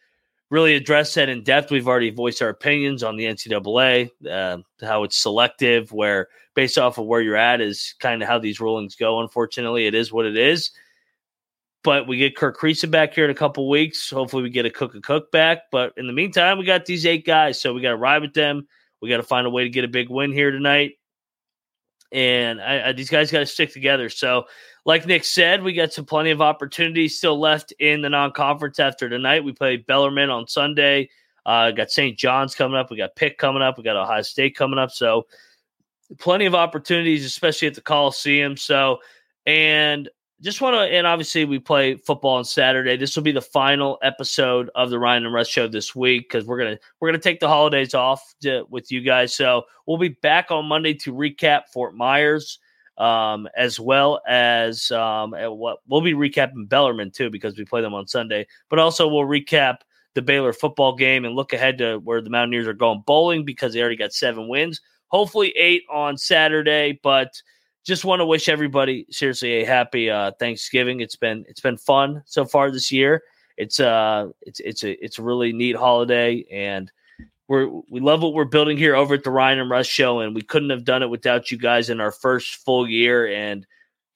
really 0.50 0.74
address 0.74 1.14
that 1.14 1.28
in 1.28 1.42
depth. 1.42 1.70
We've 1.70 1.88
already 1.88 2.10
voiced 2.10 2.42
our 2.42 2.50
opinions 2.50 3.02
on 3.02 3.16
the 3.16 3.24
NCAA, 3.24 4.10
uh, 4.30 4.58
how 4.84 5.04
it's 5.04 5.16
selective, 5.16 5.92
where 5.92 6.28
based 6.54 6.76
off 6.76 6.98
of 6.98 7.06
where 7.06 7.22
you're 7.22 7.36
at 7.36 7.60
is 7.60 7.94
kind 8.00 8.22
of 8.22 8.28
how 8.28 8.38
these 8.38 8.60
rulings 8.60 8.96
go. 8.96 9.20
Unfortunately, 9.20 9.86
it 9.86 9.94
is 9.94 10.12
what 10.12 10.26
it 10.26 10.36
is. 10.36 10.70
But 11.84 12.06
we 12.06 12.16
get 12.16 12.36
Kerr 12.36 12.52
Kriisa 12.52 12.88
back 12.88 13.14
here 13.14 13.24
in 13.24 13.30
a 13.30 13.34
couple 13.34 13.68
weeks. 13.68 14.10
Hopefully, 14.10 14.42
we 14.42 14.50
get 14.50 14.66
a 14.66 14.70
Cook 14.70 14.94
and 14.94 15.02
Cook 15.02 15.32
back. 15.32 15.70
But 15.72 15.94
in 15.96 16.06
the 16.06 16.12
meantime, 16.12 16.58
we 16.58 16.64
got 16.64 16.84
these 16.84 17.06
eight 17.06 17.26
guys, 17.26 17.60
so 17.60 17.74
we 17.74 17.80
got 17.80 17.90
to 17.90 17.96
ride 17.96 18.22
with 18.22 18.34
them. 18.34 18.68
We 19.00 19.08
got 19.08 19.16
to 19.16 19.24
find 19.24 19.46
a 19.46 19.50
way 19.50 19.64
to 19.64 19.70
get 19.70 19.84
a 19.84 19.88
big 19.88 20.08
win 20.08 20.32
here 20.32 20.52
tonight. 20.52 20.92
And 22.12 22.60
I, 22.60 22.88
I, 22.88 22.92
these 22.92 23.10
guys 23.10 23.30
got 23.30 23.40
to 23.40 23.46
stick 23.46 23.72
together. 23.72 24.08
So 24.08 24.44
like 24.84 25.06
Nick 25.06 25.24
said, 25.24 25.62
we 25.62 25.72
got 25.72 25.92
some 25.92 26.04
plenty 26.04 26.30
of 26.30 26.42
opportunities 26.42 27.16
still 27.16 27.38
left 27.40 27.72
in 27.78 28.02
the 28.02 28.10
non-conference 28.10 28.78
after 28.78 29.08
tonight. 29.08 29.44
We 29.44 29.52
play 29.52 29.76
Bellarmine 29.76 30.30
on 30.30 30.46
Sunday. 30.46 31.08
Uh, 31.46 31.70
got 31.70 31.90
St. 31.90 32.16
John's 32.18 32.54
coming 32.54 32.78
up. 32.78 32.90
We 32.90 32.96
got 32.96 33.16
Pitt 33.16 33.38
coming 33.38 33.62
up. 33.62 33.78
We 33.78 33.84
got 33.84 33.96
Ohio 33.96 34.22
State 34.22 34.56
coming 34.56 34.78
up. 34.78 34.90
So 34.90 35.26
plenty 36.18 36.46
of 36.46 36.54
opportunities, 36.54 37.24
especially 37.24 37.68
at 37.68 37.74
the 37.74 37.80
Coliseum. 37.80 38.56
So 38.56 38.98
and 39.46 40.08
just 40.42 40.60
want 40.60 40.74
to, 40.74 40.80
and 40.80 41.06
obviously 41.06 41.44
we 41.44 41.58
play 41.58 41.96
football 41.96 42.36
on 42.36 42.44
Saturday. 42.44 42.96
This 42.96 43.14
will 43.14 43.22
be 43.22 43.32
the 43.32 43.40
final 43.40 43.98
episode 44.02 44.70
of 44.74 44.90
the 44.90 44.98
Ryan 44.98 45.24
and 45.24 45.32
Rush 45.32 45.48
show 45.48 45.68
this 45.68 45.94
week 45.94 46.28
because 46.28 46.44
we're 46.44 46.58
gonna 46.58 46.78
we're 47.00 47.08
gonna 47.08 47.18
take 47.18 47.40
the 47.40 47.48
holidays 47.48 47.94
off 47.94 48.34
to, 48.42 48.64
with 48.68 48.90
you 48.90 49.00
guys. 49.00 49.34
So 49.34 49.62
we'll 49.86 49.98
be 49.98 50.08
back 50.08 50.50
on 50.50 50.66
Monday 50.66 50.94
to 50.94 51.12
recap 51.12 51.68
Fort 51.72 51.94
Myers 51.94 52.58
um, 52.98 53.48
as 53.56 53.78
well 53.78 54.20
as 54.26 54.90
um, 54.90 55.32
what 55.32 55.78
we'll 55.88 56.00
be 56.00 56.14
recapping 56.14 56.68
Bellarmine 56.68 57.12
too 57.12 57.30
because 57.30 57.56
we 57.56 57.64
play 57.64 57.80
them 57.80 57.94
on 57.94 58.06
Sunday. 58.06 58.46
But 58.68 58.78
also 58.78 59.08
we'll 59.08 59.22
recap 59.22 59.78
the 60.14 60.22
Baylor 60.22 60.52
football 60.52 60.94
game 60.94 61.24
and 61.24 61.34
look 61.34 61.52
ahead 61.52 61.78
to 61.78 61.98
where 61.98 62.20
the 62.20 62.30
Mountaineers 62.30 62.66
are 62.66 62.74
going 62.74 63.02
bowling 63.06 63.44
because 63.44 63.72
they 63.72 63.80
already 63.80 63.96
got 63.96 64.12
seven 64.12 64.48
wins. 64.48 64.80
Hopefully 65.08 65.50
eight 65.56 65.82
on 65.90 66.16
Saturday, 66.16 66.98
but 67.02 67.30
just 67.84 68.04
want 68.04 68.20
to 68.20 68.26
wish 68.26 68.48
everybody 68.48 69.06
seriously 69.10 69.54
a 69.54 69.64
happy 69.64 70.10
uh, 70.10 70.32
Thanksgiving. 70.38 71.00
It's 71.00 71.16
been 71.16 71.44
it's 71.48 71.60
been 71.60 71.76
fun 71.76 72.22
so 72.26 72.44
far 72.44 72.70
this 72.70 72.92
year. 72.92 73.22
It's 73.56 73.80
uh 73.80 74.28
it's 74.40 74.60
it's 74.60 74.84
a 74.84 75.04
it's 75.04 75.18
a 75.18 75.22
really 75.22 75.52
neat 75.52 75.76
holiday 75.76 76.44
and 76.50 76.90
we're 77.48 77.68
we 77.90 78.00
love 78.00 78.22
what 78.22 78.32
we're 78.32 78.44
building 78.44 78.78
here 78.78 78.94
over 78.94 79.14
at 79.14 79.24
the 79.24 79.30
Ryan 79.30 79.58
and 79.58 79.70
Rush 79.70 79.88
show, 79.88 80.20
and 80.20 80.34
we 80.34 80.40
couldn't 80.40 80.70
have 80.70 80.84
done 80.84 81.02
it 81.02 81.10
without 81.10 81.50
you 81.50 81.58
guys 81.58 81.90
in 81.90 82.00
our 82.00 82.12
first 82.12 82.64
full 82.64 82.88
year. 82.88 83.26
And 83.26 83.66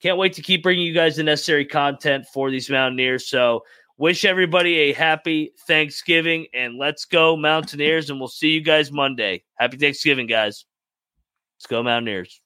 can't 0.01 0.17
wait 0.17 0.33
to 0.33 0.41
keep 0.41 0.63
bringing 0.63 0.85
you 0.85 0.93
guys 0.93 1.17
the 1.17 1.23
necessary 1.23 1.65
content 1.65 2.25
for 2.33 2.49
these 2.49 2.69
Mountaineers. 2.69 3.27
So 3.27 3.63
wish 3.97 4.25
everybody 4.25 4.77
a 4.77 4.93
happy 4.93 5.53
Thanksgiving 5.67 6.47
and 6.53 6.77
let's 6.77 7.05
go 7.05 7.35
Mountaineers. 7.35 8.09
And 8.09 8.19
we'll 8.19 8.27
see 8.27 8.49
you 8.49 8.61
guys 8.61 8.91
Monday. 8.91 9.43
Happy 9.55 9.77
Thanksgiving, 9.77 10.27
guys. 10.27 10.65
Let's 11.57 11.67
go 11.67 11.83
Mountaineers. 11.83 12.41